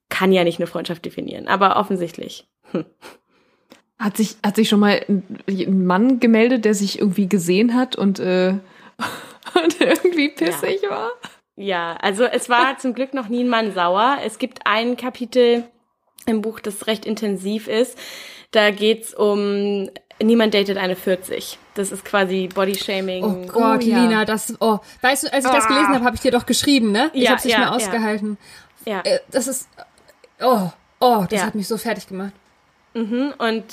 [0.08, 2.46] kann ja nicht eine Freundschaft definieren, aber offensichtlich.
[2.70, 2.84] Hm.
[3.98, 8.18] Hat sich, hat sich schon mal ein Mann gemeldet, der sich irgendwie gesehen hat und,
[8.18, 8.50] äh,
[9.54, 10.90] und irgendwie pissig ja.
[10.90, 11.10] war?
[11.56, 14.18] Ja, also es war zum Glück noch nie ein Mann sauer.
[14.24, 15.64] Es gibt ein Kapitel
[16.26, 17.98] im Buch, das recht intensiv ist.
[18.54, 19.88] Da geht's um
[20.22, 21.58] Niemand datet eine 40.
[21.74, 23.24] Das ist quasi Bodyshaming.
[23.24, 24.00] Oh Gott, oh, ja.
[24.00, 25.94] Lina, das, oh, weißt du, als ich das gelesen ah.
[25.94, 27.10] habe, habe ich dir doch geschrieben, ne?
[27.14, 28.38] Ich ja, habe es nicht ja, mehr ausgehalten.
[28.86, 29.00] Ja.
[29.00, 29.68] Äh, das ist,
[30.40, 31.46] oh, oh, das ja.
[31.46, 32.32] hat mich so fertig gemacht.
[32.94, 33.64] Mhm, und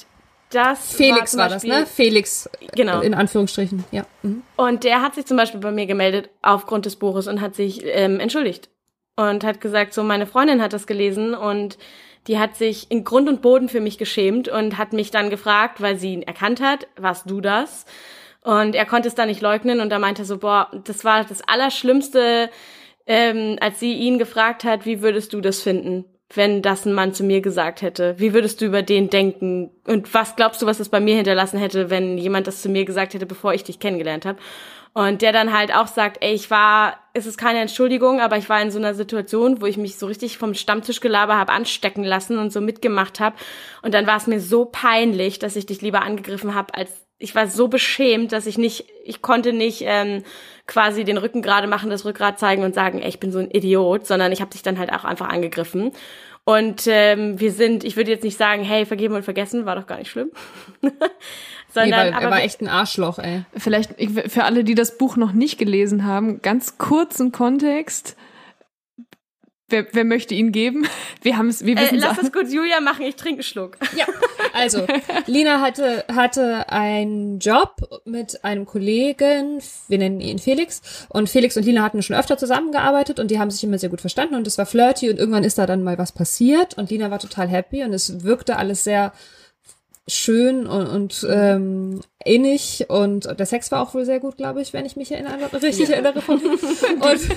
[0.49, 1.85] das Felix war, war das, ne?
[1.85, 3.01] Felix, genau.
[3.01, 4.05] in Anführungsstrichen, ja.
[4.23, 4.41] Mhm.
[4.55, 7.83] Und der hat sich zum Beispiel bei mir gemeldet aufgrund des Buches und hat sich
[7.85, 8.69] ähm, entschuldigt.
[9.15, 11.77] Und hat gesagt, so, meine Freundin hat das gelesen und
[12.27, 15.81] die hat sich in Grund und Boden für mich geschämt und hat mich dann gefragt,
[15.81, 17.85] weil sie ihn erkannt hat, warst du das?
[18.43, 21.41] Und er konnte es dann nicht leugnen und da meinte so, boah, das war das
[21.47, 22.49] Allerschlimmste,
[23.07, 27.13] ähm, als sie ihn gefragt hat, wie würdest du das finden, wenn das ein Mann
[27.13, 28.15] zu mir gesagt hätte?
[28.17, 29.71] Wie würdest du über den denken?
[29.85, 32.85] Und was glaubst du, was es bei mir hinterlassen hätte, wenn jemand das zu mir
[32.85, 34.39] gesagt hätte, bevor ich dich kennengelernt habe?
[34.93, 38.49] Und der dann halt auch sagt, ey, ich war, es ist keine Entschuldigung, aber ich
[38.49, 42.37] war in so einer Situation, wo ich mich so richtig vom Stammtischgelaber habe anstecken lassen
[42.37, 43.37] und so mitgemacht habe.
[43.83, 47.35] Und dann war es mir so peinlich, dass ich dich lieber angegriffen habe, als ich
[47.35, 50.23] war so beschämt, dass ich nicht, ich konnte nicht ähm,
[50.65, 53.51] quasi den Rücken gerade machen, das Rückgrat zeigen und sagen, ey, ich bin so ein
[53.51, 55.91] Idiot, sondern ich habe dich dann halt auch einfach angegriffen.
[56.43, 59.85] Und ähm, wir sind, ich würde jetzt nicht sagen, hey, vergeben und vergessen, war doch
[59.85, 60.31] gar nicht schlimm.
[61.73, 63.43] Sondern, nee, weil er war echt ein Arschloch, ey.
[63.55, 63.95] Vielleicht
[64.27, 68.15] für alle, die das Buch noch nicht gelesen haben, ganz kurzen Kontext.
[69.71, 70.85] Wer, wer möchte ihn geben?
[71.21, 73.77] Wir haben es, wir wissen äh, Lass es kurz Julia machen, ich trinke einen Schluck.
[73.95, 74.05] Ja,
[74.53, 74.87] also
[75.27, 81.63] Lina hatte hatte einen Job mit einem Kollegen, wir nennen ihn Felix, und Felix und
[81.63, 84.57] Lina hatten schon öfter zusammengearbeitet und die haben sich immer sehr gut verstanden und es
[84.57, 87.83] war flirty und irgendwann ist da dann mal was passiert und Lina war total happy
[87.83, 89.13] und es wirkte alles sehr
[90.07, 94.73] schön und, und ähm, innig und der Sex war auch wohl sehr gut, glaube ich,
[94.73, 95.95] wenn ich mich erinnere, richtig ja.
[95.95, 97.29] erinnere von und,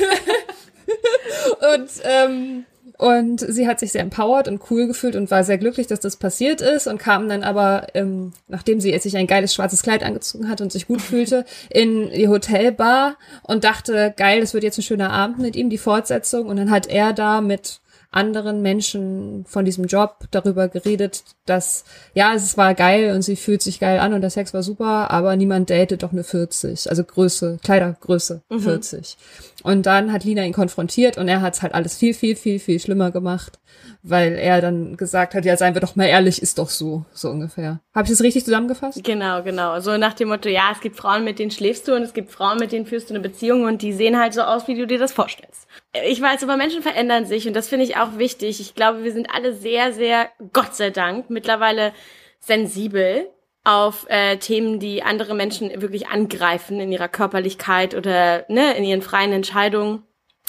[1.73, 2.65] und ähm,
[2.97, 6.17] und sie hat sich sehr empowered und cool gefühlt und war sehr glücklich, dass das
[6.17, 10.49] passiert ist und kam dann aber, ähm, nachdem sie sich ein geiles schwarzes Kleid angezogen
[10.49, 14.83] hat und sich gut fühlte, in die Hotelbar und dachte, geil, das wird jetzt ein
[14.83, 16.47] schöner Abend mit ihm, die Fortsetzung.
[16.47, 17.81] Und dann hat er da mit
[18.15, 21.85] anderen Menschen von diesem Job darüber geredet, dass
[22.15, 25.11] ja, es war geil und sie fühlt sich geil an und der Sex war super,
[25.11, 28.61] aber niemand datet doch eine 40, also Größe, Kleidergröße mhm.
[28.61, 29.17] 40.
[29.65, 32.59] Und dann hat Lina ihn konfrontiert und er hat es halt alles viel, viel, viel,
[32.59, 33.59] viel schlimmer gemacht,
[34.03, 37.31] weil er dann gesagt hat, ja, seien wir doch mal ehrlich, ist doch so, so
[37.31, 37.81] ungefähr.
[37.95, 39.03] Habe ich das richtig zusammengefasst?
[39.03, 39.81] Genau, genau.
[39.81, 42.31] So nach dem Motto, ja, es gibt Frauen, mit denen schläfst du und es gibt
[42.31, 44.87] Frauen, mit denen führst du eine Beziehung und die sehen halt so aus, wie du
[44.87, 45.67] dir das vorstellst.
[46.07, 48.61] Ich weiß, aber Menschen verändern sich und das finde ich auch wichtig.
[48.61, 51.95] Ich glaube, wir sind alle sehr, sehr, Gott sei Dank, mittlerweile
[52.39, 53.29] sensibel
[53.65, 59.03] auf äh, Themen, die andere Menschen wirklich angreifen in ihrer Körperlichkeit oder ne, in ihren
[59.03, 60.03] freien Entscheidungen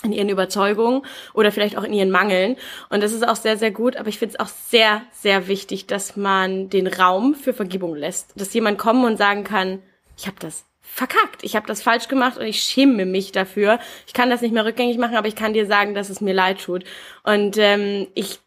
[0.03, 1.01] in ihren Überzeugungen
[1.34, 2.57] oder vielleicht auch in ihren Mangeln.
[2.89, 3.97] Und das ist auch sehr, sehr gut.
[3.97, 8.39] Aber ich finde es auch sehr, sehr wichtig, dass man den Raum für Vergebung lässt.
[8.39, 9.82] Dass jemand kommen und sagen kann,
[10.18, 13.80] ich habe das verkackt, ich habe das falsch gemacht und ich schäme mich dafür.
[14.05, 16.34] Ich kann das nicht mehr rückgängig machen, aber ich kann dir sagen, dass es mir
[16.34, 16.84] leid tut.
[17.24, 18.39] Und ähm, ich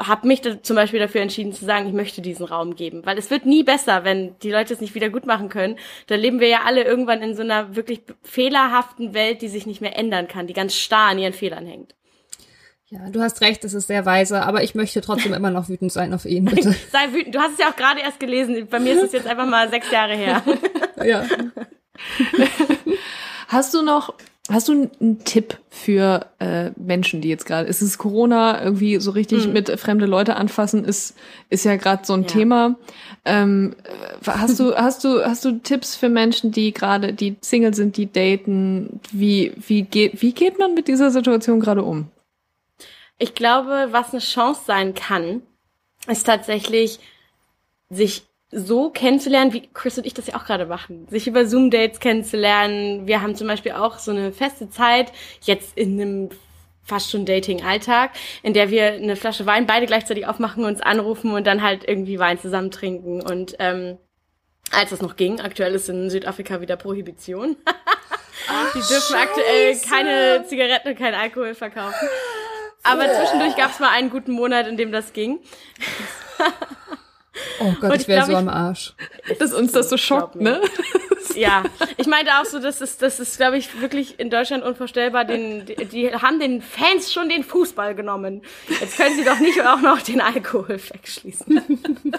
[0.00, 3.18] habe mich da zum Beispiel dafür entschieden zu sagen, ich möchte diesen Raum geben, weil
[3.18, 5.76] es wird nie besser, wenn die Leute es nicht wieder gut machen können.
[6.06, 9.80] Da leben wir ja alle irgendwann in so einer wirklich fehlerhaften Welt, die sich nicht
[9.80, 11.94] mehr ändern kann, die ganz starr an ihren Fehlern hängt.
[12.86, 15.92] Ja, du hast recht, es ist sehr weise, aber ich möchte trotzdem immer noch wütend
[15.92, 16.74] sein auf ihn, bitte.
[16.90, 17.34] Sei wütend.
[17.34, 18.66] Du hast es ja auch gerade erst gelesen.
[18.68, 20.42] Bei mir ist es jetzt einfach mal sechs Jahre her.
[21.04, 21.24] ja.
[23.48, 24.14] Hast du noch
[24.50, 29.12] Hast du einen Tipp für äh, Menschen, die jetzt gerade, ist es Corona irgendwie so
[29.12, 29.52] richtig mhm.
[29.52, 31.16] mit fremde Leute anfassen, ist,
[31.50, 32.28] ist ja gerade so ein ja.
[32.28, 32.74] Thema.
[33.24, 33.76] Ähm,
[34.26, 38.10] hast du, hast du, hast du Tipps für Menschen, die gerade, die Single sind, die
[38.10, 39.00] daten?
[39.12, 42.08] Wie, wie geht, wie geht man mit dieser Situation gerade um?
[43.18, 45.42] Ich glaube, was eine Chance sein kann,
[46.08, 46.98] ist tatsächlich,
[47.88, 51.06] sich so kennenzulernen, wie Chris und ich das ja auch gerade machen.
[51.08, 53.06] Sich über Zoom-Dates kennenzulernen.
[53.06, 56.30] Wir haben zum Beispiel auch so eine feste Zeit, jetzt in einem
[56.82, 58.10] fast schon Dating-Alltag,
[58.42, 62.18] in der wir eine Flasche Wein beide gleichzeitig aufmachen, uns anrufen und dann halt irgendwie
[62.18, 63.22] Wein zusammen trinken.
[63.22, 63.98] Und ähm,
[64.72, 67.56] als es noch ging, aktuell ist in Südafrika wieder Prohibition.
[68.48, 69.16] Ach, Die dürfen Scheiße.
[69.16, 72.08] aktuell keine Zigaretten und keinen Alkohol verkaufen.
[72.82, 73.18] Aber oh.
[73.18, 75.38] zwischendurch gab es mal einen guten Monat, in dem das ging.
[77.60, 78.94] Oh Gott, ich, ich wäre so am Arsch.
[79.38, 80.60] Dass uns das so schockt, ne?
[81.34, 81.62] ja,
[81.96, 85.24] ich meinte auch so, das ist, das ist, glaube ich, wirklich in Deutschland unvorstellbar.
[85.24, 88.42] Den, die, die haben den Fans schon den Fußball genommen.
[88.80, 91.82] Jetzt können sie doch nicht auch noch den Alkohol wegschließen.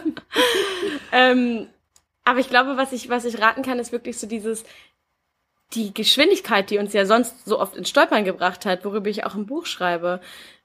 [1.11, 1.67] ähm,
[2.23, 4.63] aber ich glaube, was ich, was ich raten kann, ist wirklich so dieses,
[5.73, 9.35] die Geschwindigkeit, die uns ja sonst so oft ins Stolpern gebracht hat, worüber ich auch
[9.35, 10.21] im Buch schreibe,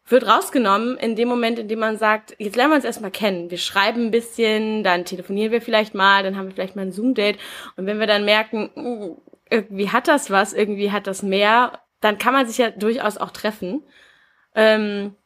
[0.06, 3.50] wird rausgenommen in dem Moment, in dem man sagt, jetzt lernen wir uns erstmal kennen.
[3.50, 6.92] Wir schreiben ein bisschen, dann telefonieren wir vielleicht mal, dann haben wir vielleicht mal ein
[6.92, 7.38] Zoom-Date.
[7.76, 9.16] Und wenn wir dann merken, uh,
[9.50, 13.30] irgendwie hat das was, irgendwie hat das mehr, dann kann man sich ja durchaus auch
[13.30, 13.82] treffen.
[14.54, 15.16] Ähm,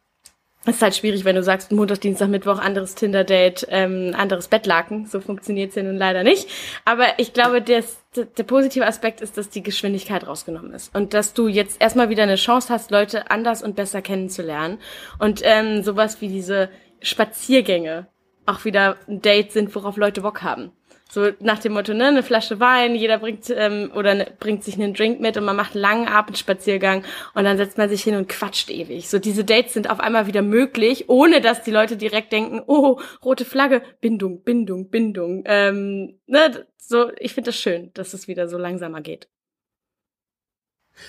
[0.66, 5.06] es ist halt schwierig, wenn du sagst, Montag, Dienstag, Mittwoch, anderes Tinder-Date, ähm, anderes Bettlaken.
[5.06, 6.50] So funktioniert's ja nun leider nicht.
[6.84, 10.94] Aber ich glaube, das, der positive Aspekt ist, dass die Geschwindigkeit rausgenommen ist.
[10.94, 14.78] Und dass du jetzt erstmal wieder eine Chance hast, Leute anders und besser kennenzulernen.
[15.18, 16.68] Und ähm, sowas wie diese
[17.00, 18.08] Spaziergänge
[18.44, 20.72] auch wieder ein Date sind, worauf Leute Bock haben.
[21.10, 24.74] So nach dem Motto, ne, eine Flasche Wein, jeder bringt ähm, oder ne, bringt sich
[24.74, 27.04] einen Drink mit und man macht einen langen Abendspaziergang
[27.34, 29.08] und dann setzt man sich hin und quatscht ewig.
[29.08, 33.00] So diese Dates sind auf einmal wieder möglich, ohne dass die Leute direkt denken, oh,
[33.24, 35.42] rote Flagge, Bindung, Bindung, Bindung.
[35.46, 39.28] Ähm, ne, so, ich finde das schön, dass es wieder so langsamer geht.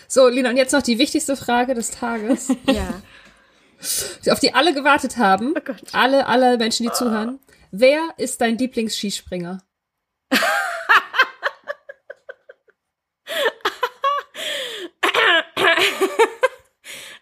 [0.07, 2.49] So, Lina, und jetzt noch die wichtigste Frage des Tages.
[2.67, 3.01] ja.
[4.31, 5.53] Auf die alle gewartet haben.
[5.57, 5.81] Oh Gott.
[5.91, 7.39] Alle, alle Menschen, die zuhören.
[7.71, 9.63] Wer ist dein Lieblingsskispringer?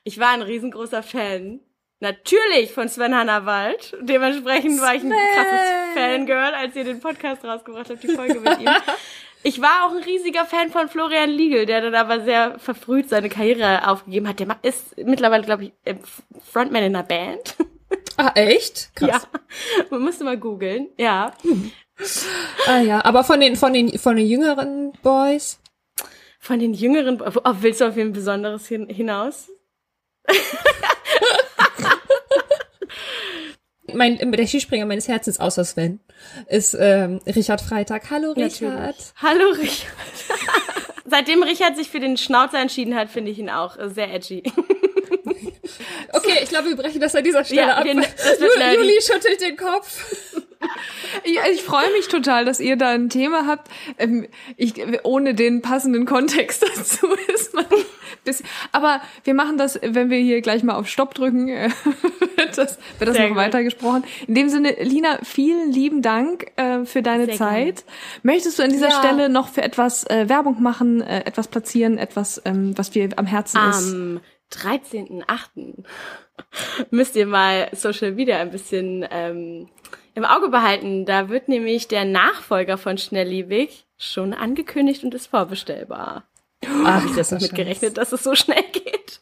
[0.04, 1.60] Ich war ein riesengroßer Fan.
[2.02, 3.98] Natürlich von Sven Hannawald.
[4.02, 8.60] Dementsprechend war ich ein krasses Fangirl, als ihr den Podcast rausgebracht habt, die Folge mit
[8.60, 8.70] ihm.
[9.44, 13.30] Ich war auch ein riesiger Fan von Florian Liegel, der dann aber sehr verfrüht seine
[13.30, 14.40] Karriere aufgegeben hat.
[14.40, 15.74] Der ist mittlerweile, glaube ich,
[16.52, 17.56] Frontman in einer Band.
[18.18, 18.94] Ah, echt?
[18.96, 19.28] Krass.
[19.32, 19.40] Ja.
[19.90, 20.90] Man musste mal googeln.
[20.98, 21.34] Ja.
[21.42, 21.72] Hm.
[22.68, 25.60] Ah ja, aber von den, von den, von den jüngeren Boys?
[26.40, 29.50] Von den jüngeren, oh, willst du auf ein Besonderes hin, hinaus?
[33.94, 36.00] mein, der Skispringer meines Herzens außer Sven
[36.48, 38.10] ist ähm, Richard Freitag.
[38.10, 38.62] Hallo Richard.
[38.62, 39.14] Natürlich.
[39.22, 39.94] Hallo Richard.
[41.06, 44.44] Seitdem Richard sich für den Schnauzer entschieden hat, finde ich ihn auch sehr edgy.
[46.14, 47.86] okay, ich glaube, wir brechen das an dieser Stelle ja, ab.
[47.86, 50.06] Juli schüttelt den Kopf.
[51.24, 53.70] Ich, ich freue mich total, dass ihr da ein Thema habt.
[53.98, 57.66] Ähm, ich, ohne den passenden Kontext dazu ist man
[58.24, 58.46] bisschen.
[58.72, 61.70] Aber wir machen das, wenn wir hier gleich mal auf Stopp drücken, äh,
[62.36, 64.04] wird das, wird das noch weitergesprochen.
[64.28, 67.86] In dem Sinne, Lina, vielen lieben Dank äh, für deine Sehr Zeit.
[67.86, 68.20] Gerne.
[68.24, 69.00] Möchtest du an dieser ja.
[69.00, 73.26] Stelle noch für etwas äh, Werbung machen, äh, etwas platzieren, etwas, ähm, was dir am
[73.26, 73.94] Herzen am ist?
[73.94, 75.84] Am 13.8.
[76.90, 79.70] müsst ihr mal Social Media ein bisschen ähm,
[80.16, 81.06] im Auge behalten.
[81.06, 86.29] Da wird nämlich der Nachfolger von Schnellliebig schon angekündigt und ist vorbestellbar.
[86.66, 89.22] Ach, ich das nicht mitgerechnet, dass es so schnell geht.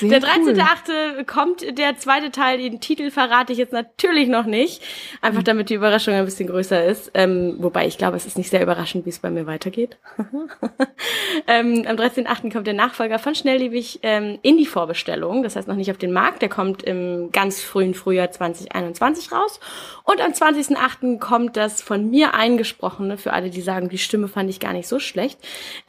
[0.00, 1.16] Ja, der 13.8.
[1.16, 1.24] Cool.
[1.24, 4.82] kommt der zweite Teil, den Titel verrate ich jetzt natürlich noch nicht.
[5.20, 5.44] Einfach mhm.
[5.44, 7.10] damit die Überraschung ein bisschen größer ist.
[7.14, 9.96] Ähm, wobei ich glaube, es ist nicht sehr überraschend, wie es bei mir weitergeht.
[11.46, 12.52] ähm, am 13.8.
[12.52, 15.42] kommt der Nachfolger von Schnelllebig ähm, in die Vorbestellung.
[15.42, 16.42] Das heißt noch nicht auf den Markt.
[16.42, 19.60] Der kommt im ganz frühen Frühjahr 2021 raus.
[20.04, 21.18] Und am 20.8.
[21.18, 24.88] kommt das von mir eingesprochene, für alle, die sagen, die Stimme fand ich gar nicht
[24.88, 25.38] so schlecht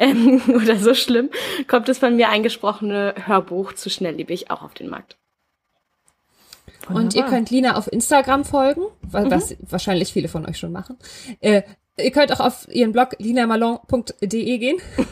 [0.05, 1.29] ähm, oder so schlimm,
[1.67, 5.17] kommt das von mir eingesprochene Hörbuch zu Schnelllebig auch auf den Markt.
[6.87, 7.03] Wunderbar.
[7.03, 9.57] Und ihr könnt Lina auf Instagram folgen, was mhm.
[9.61, 10.97] wahrscheinlich viele von euch schon machen.
[11.39, 11.63] Äh,
[11.97, 14.77] ihr könnt auch auf ihren Blog linamalon.de gehen.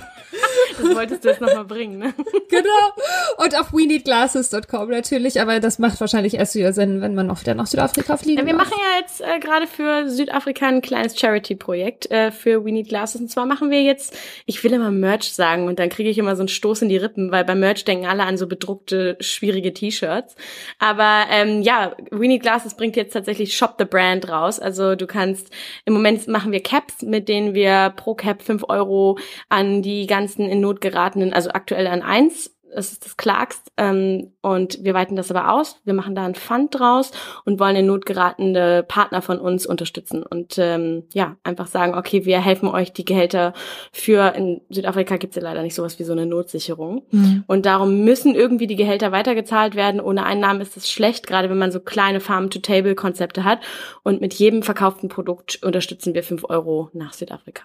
[0.78, 2.14] Das wolltest du jetzt nochmal bringen, ne?
[2.49, 3.43] Genau.
[3.43, 7.55] Und auf weneedglasses.com natürlich, aber das macht wahrscheinlich erst wieder Sinn, wenn man noch wieder
[7.55, 8.70] nach Südafrika fliegen ja, Wir darf.
[8.70, 13.22] machen ja jetzt äh, gerade für Südafrika ein kleines Charity-Projekt äh, für We Need Glasses.
[13.22, 16.36] Und zwar machen wir jetzt, ich will immer Merch sagen und dann kriege ich immer
[16.36, 19.74] so einen Stoß in die Rippen, weil bei Merch denken alle an so bedruckte, schwierige
[19.74, 20.36] T-Shirts.
[20.80, 24.59] Aber ähm, ja, We Need Glasses bringt jetzt tatsächlich Shop the Brand raus.
[24.59, 25.49] Also du kannst,
[25.86, 29.18] im Moment machen wir Caps, mit denen wir pro Cap fünf Euro
[29.49, 34.33] an die ganzen in Not geratenen, also aktuell an eins das ist das Clarks ähm,
[34.41, 35.79] und wir weiten das aber aus.
[35.83, 37.11] Wir machen da einen Fund draus
[37.45, 42.41] und wollen den notgeratene Partner von uns unterstützen und ähm, ja, einfach sagen, okay, wir
[42.41, 43.53] helfen euch die Gehälter
[43.91, 47.43] für, in Südafrika gibt es ja leider nicht sowas wie so eine Notsicherung Mhm.
[47.47, 50.01] und darum müssen irgendwie die Gehälter weitergezahlt werden.
[50.01, 53.59] Ohne Einnahmen ist es schlecht, gerade wenn man so kleine Farm-to-Table-Konzepte hat
[54.03, 57.63] und mit jedem verkauften Produkt unterstützen wir fünf Euro nach Südafrika.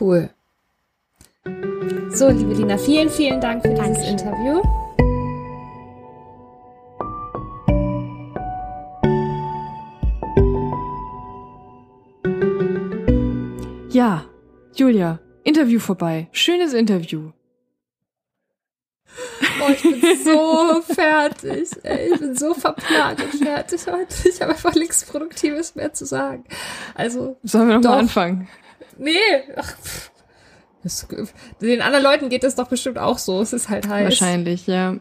[0.00, 0.30] Cool.
[2.10, 4.12] So, liebe Lina, vielen, vielen Dank für dieses Dankeschön.
[4.18, 4.62] Interview.
[13.90, 14.24] Ja,
[14.74, 16.28] Julia, Interview vorbei.
[16.32, 17.30] Schönes Interview.
[19.62, 21.68] Oh, ich bin so fertig.
[21.82, 24.28] Ey, ich bin so verplant und fertig heute.
[24.28, 26.44] Ich habe einfach nichts Produktives mehr zu sagen.
[26.94, 27.90] Also, Sollen wir noch Doch.
[27.90, 28.48] mal anfangen?
[28.98, 29.14] nee.
[29.56, 30.10] Ach, pff.
[30.86, 31.06] Das,
[31.60, 33.40] den anderen Leuten geht es doch bestimmt auch so.
[33.40, 34.04] Es ist halt heiß.
[34.04, 34.96] Wahrscheinlich, ja.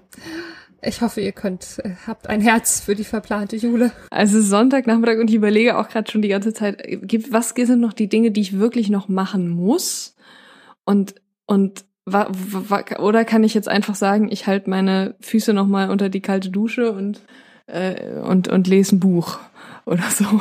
[0.81, 3.91] Ich hoffe, ihr könnt, äh, habt ein Herz für die verplante Jule.
[4.11, 7.31] Also es ist Sonntagnachmittag und ich überlege auch gerade schon die ganze Zeit, äh, gibt-
[7.33, 10.15] was sind noch die Dinge, die ich wirklich noch machen muss?
[10.83, 11.15] Und,
[11.47, 15.89] und wa, wa, oder kann ich jetzt einfach sagen, ich halte meine Füße noch mal
[15.89, 17.21] unter die kalte Dusche und,
[17.65, 19.39] äh, und, und lese ein Buch
[19.85, 20.39] oder so.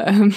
[0.00, 0.34] Ähm,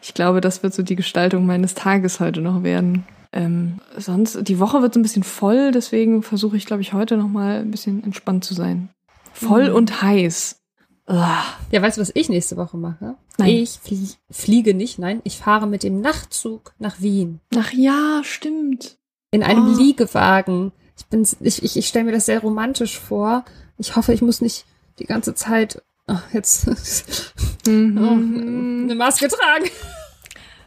[0.00, 3.04] ich glaube, das wird so die Gestaltung meines Tages heute noch werden.
[3.32, 7.16] Ähm, sonst, die Woche wird so ein bisschen voll, deswegen versuche ich, glaube ich, heute
[7.16, 8.88] noch mal ein bisschen entspannt zu sein.
[9.32, 9.74] Voll Mhm.
[9.76, 10.60] und heiß.
[11.08, 11.42] Uah.
[11.70, 13.14] Ja, weißt du, was ich nächste Woche mache?
[13.38, 13.48] Nein.
[13.50, 17.40] Ich flie fliege nicht, nein, ich fahre mit dem Nachtzug nach Wien.
[17.56, 18.96] Ach ja, stimmt.
[19.30, 19.76] In einem Oh.
[19.78, 20.72] Liegewagen.
[20.98, 23.44] Ich bin, ich, ich, ich stelle mir das sehr romantisch vor.
[23.78, 24.64] Ich hoffe, ich muss nicht
[24.98, 26.66] die ganze Zeit ach, jetzt
[27.66, 27.98] Mhm.
[28.84, 29.66] eine Maske tragen.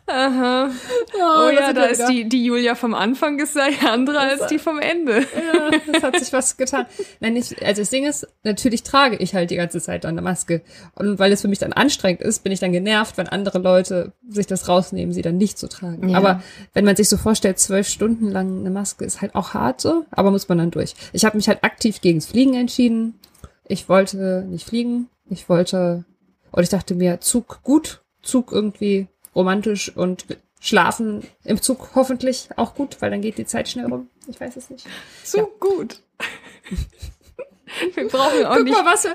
[0.10, 0.72] Aha.
[1.14, 2.10] Oh, das ja, da ist wieder.
[2.10, 5.20] die, die Julia vom Anfang ist ja andere als die vom Ende.
[5.20, 6.86] Ja, das hat sich was getan.
[7.20, 10.22] Nein, ich, also das Ding ist, natürlich trage ich halt die ganze Zeit dann eine
[10.22, 10.62] Maske.
[10.96, 14.14] Und weil es für mich dann anstrengend ist, bin ich dann genervt, wenn andere Leute
[14.28, 16.10] sich das rausnehmen, sie dann nicht zu tragen.
[16.10, 16.18] Ja.
[16.18, 16.42] Aber
[16.74, 20.06] wenn man sich so vorstellt, zwölf Stunden lang eine Maske ist halt auch hart so,
[20.12, 20.96] aber muss man dann durch.
[21.14, 23.20] Ich habe mich halt aktiv gegens Fliegen entschieden.
[23.68, 25.10] Ich wollte nicht fliegen.
[25.30, 26.06] Ich wollte,
[26.52, 30.26] und ich dachte mir, Zug gut, Zug irgendwie romantisch und
[30.62, 34.10] schlafen im Zug hoffentlich auch gut, weil dann geht die Zeit schnell rum.
[34.28, 34.86] Ich weiß es nicht.
[35.24, 35.48] So Ja.
[35.60, 36.02] gut.
[37.94, 39.10] Wir brauchen auch Guck nicht mal, was für,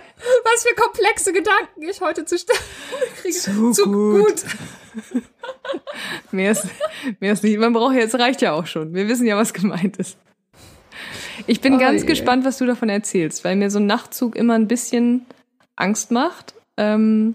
[0.45, 2.59] was für komplexe Gedanken ich heute zu stellen
[3.21, 3.35] kriege.
[3.35, 4.45] So Zu gut.
[6.31, 6.67] mehr ist,
[7.21, 7.59] mehr ist nicht.
[7.59, 8.95] Man braucht jetzt reicht ja auch schon.
[8.95, 10.17] Wir wissen ja, was gemeint ist.
[11.49, 12.07] Ich bin Oh ganz je.
[12.07, 15.27] gespannt, was du davon erzählst, weil mir so ein Nachtzug immer ein bisschen
[15.75, 16.55] Angst macht.
[16.77, 17.35] Ähm,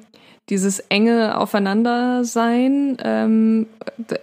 [0.49, 3.67] dieses enge Aufeinandersein, ähm,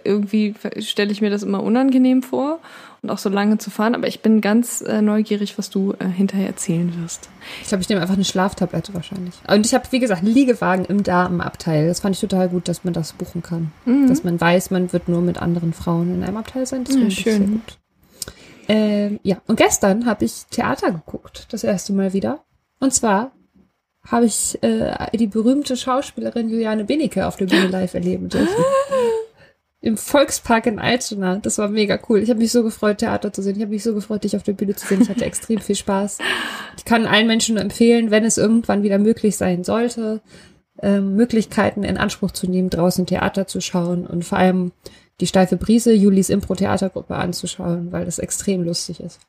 [0.03, 2.59] irgendwie stelle ich mir das immer unangenehm vor
[3.01, 3.95] und auch so lange zu fahren.
[3.95, 7.29] Aber ich bin ganz äh, neugierig, was du äh, hinterher erzählen wirst.
[7.61, 9.35] Ich glaube, ich nehme einfach eine Schlaftablette wahrscheinlich.
[9.47, 11.87] Und ich habe, wie gesagt, einen Liegewagen im Damenabteil.
[11.87, 13.71] Das fand ich total gut, dass man das buchen kann.
[13.85, 14.07] Mhm.
[14.07, 16.83] Dass man weiß, man wird nur mit anderen Frauen in einem Abteil sein.
[16.83, 17.37] Das finde ich schön.
[17.37, 17.77] sehr gut.
[18.69, 22.43] Ähm, ja, und gestern habe ich Theater geguckt, das erste Mal wieder.
[22.79, 23.31] Und zwar
[24.09, 28.63] habe ich äh, die berühmte Schauspielerin Juliane Benecke auf der Bühne live erleben dürfen.
[29.81, 31.37] Im Volkspark in Altona.
[31.37, 32.19] Das war mega cool.
[32.19, 33.55] Ich habe mich so gefreut, Theater zu sehen.
[33.55, 35.01] Ich habe mich so gefreut, dich auf der Bühne zu sehen.
[35.01, 36.17] Ich hatte extrem viel Spaß.
[36.77, 40.21] Ich kann allen Menschen nur empfehlen, wenn es irgendwann wieder möglich sein sollte,
[40.81, 44.71] ähm, Möglichkeiten in Anspruch zu nehmen, draußen Theater zu schauen und vor allem
[45.19, 49.19] die steife Brise, Julis Impro-Theatergruppe anzuschauen, weil das extrem lustig ist.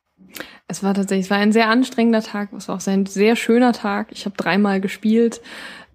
[0.67, 3.73] Es war tatsächlich, es war ein sehr anstrengender Tag, es war auch ein sehr schöner
[3.73, 4.09] Tag.
[4.11, 5.41] Ich habe dreimal gespielt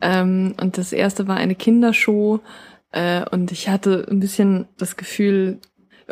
[0.02, 2.40] ähm, und das erste war eine Kindershow
[2.92, 5.60] äh, und ich hatte ein bisschen das Gefühl,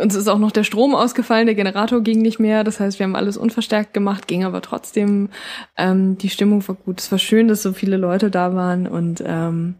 [0.01, 3.05] uns ist auch noch der Strom ausgefallen, der Generator ging nicht mehr, das heißt, wir
[3.05, 5.29] haben alles unverstärkt gemacht, ging aber trotzdem,
[5.77, 6.99] ähm, die Stimmung war gut.
[6.99, 9.75] Es war schön, dass so viele Leute da waren und ähm,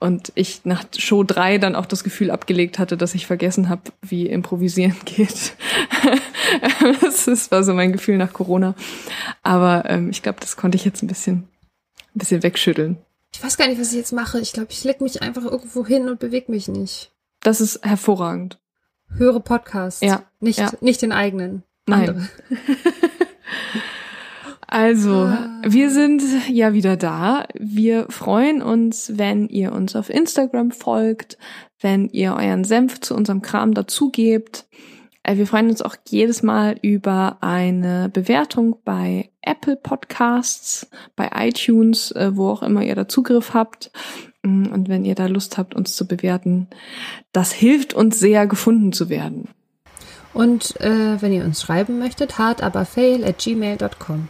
[0.00, 3.82] und ich nach Show drei dann auch das Gefühl abgelegt hatte, dass ich vergessen habe,
[4.00, 5.54] wie improvisieren geht.
[7.00, 8.74] das, das war so mein Gefühl nach Corona.
[9.42, 11.48] Aber ähm, ich glaube, das konnte ich jetzt ein bisschen,
[12.14, 12.98] ein bisschen wegschütteln.
[13.34, 14.38] Ich weiß gar nicht, was ich jetzt mache.
[14.38, 17.10] Ich glaube, ich leg mich einfach irgendwo hin und bewege mich nicht.
[17.40, 18.58] Das ist hervorragend.
[19.16, 20.00] Höre Podcasts.
[20.02, 20.70] Ja, Nicht, ja.
[20.80, 21.62] nicht den eigenen.
[21.86, 22.28] Nein.
[24.70, 25.62] Also, Ah.
[25.64, 27.46] wir sind ja wieder da.
[27.58, 31.38] Wir freuen uns, wenn ihr uns auf Instagram folgt,
[31.80, 34.66] wenn ihr euren Senf zu unserem Kram dazugebt.
[35.22, 42.10] Äh, Wir freuen uns auch jedes Mal über eine Bewertung bei Apple Podcasts, bei iTunes,
[42.12, 43.90] äh, wo auch immer ihr da Zugriff habt.
[44.72, 46.68] Und wenn ihr da Lust habt, uns zu bewerten,
[47.32, 49.48] das hilft uns sehr, gefunden zu werden.
[50.34, 54.28] Und äh, wenn ihr uns schreiben möchtet, hardaberfail at gmail.com.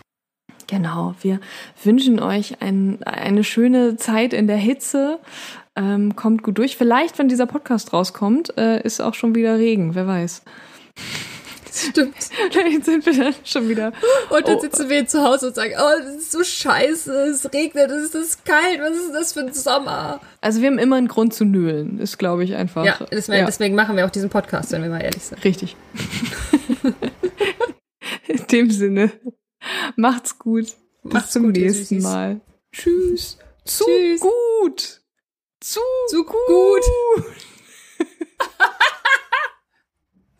[0.66, 1.40] Genau, wir
[1.82, 5.18] wünschen euch ein, eine schöne Zeit in der Hitze.
[5.76, 6.76] Ähm, kommt gut durch.
[6.76, 10.42] Vielleicht, wenn dieser Podcast rauskommt, äh, ist auch schon wieder Regen, wer weiß.
[11.88, 12.14] Stimmt.
[12.50, 13.92] Vielleicht sind wir dann schon wieder.
[14.30, 14.60] Und dann Oh.
[14.60, 18.44] sitzen wir zu Hause und sagen, oh, das ist so scheiße, es regnet, es ist
[18.44, 20.20] kalt, was ist das für ein Sommer?
[20.40, 22.84] Also wir haben immer einen Grund zu nölen, ist glaube ich einfach.
[22.84, 25.44] Ja, deswegen, deswegen machen wir auch diesen Podcast, wenn wir mal ehrlich sind.
[25.44, 25.76] Richtig.
[28.26, 29.12] In dem Sinne,
[29.96, 30.74] macht's gut.
[31.02, 32.02] Bis Macht's zum gut, nächsten.
[32.02, 32.40] Mal.
[32.72, 33.38] Tschüss.
[33.64, 34.20] Zu Tschüss.
[34.20, 35.00] gut.
[35.60, 36.36] Zu, Zu gut.
[36.46, 37.24] gut.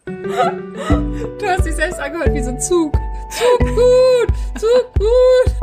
[0.09, 2.95] Du hast dich selbst angehört wie so ein Zug.
[3.31, 4.29] Zug gut,
[4.59, 5.55] Zug gut.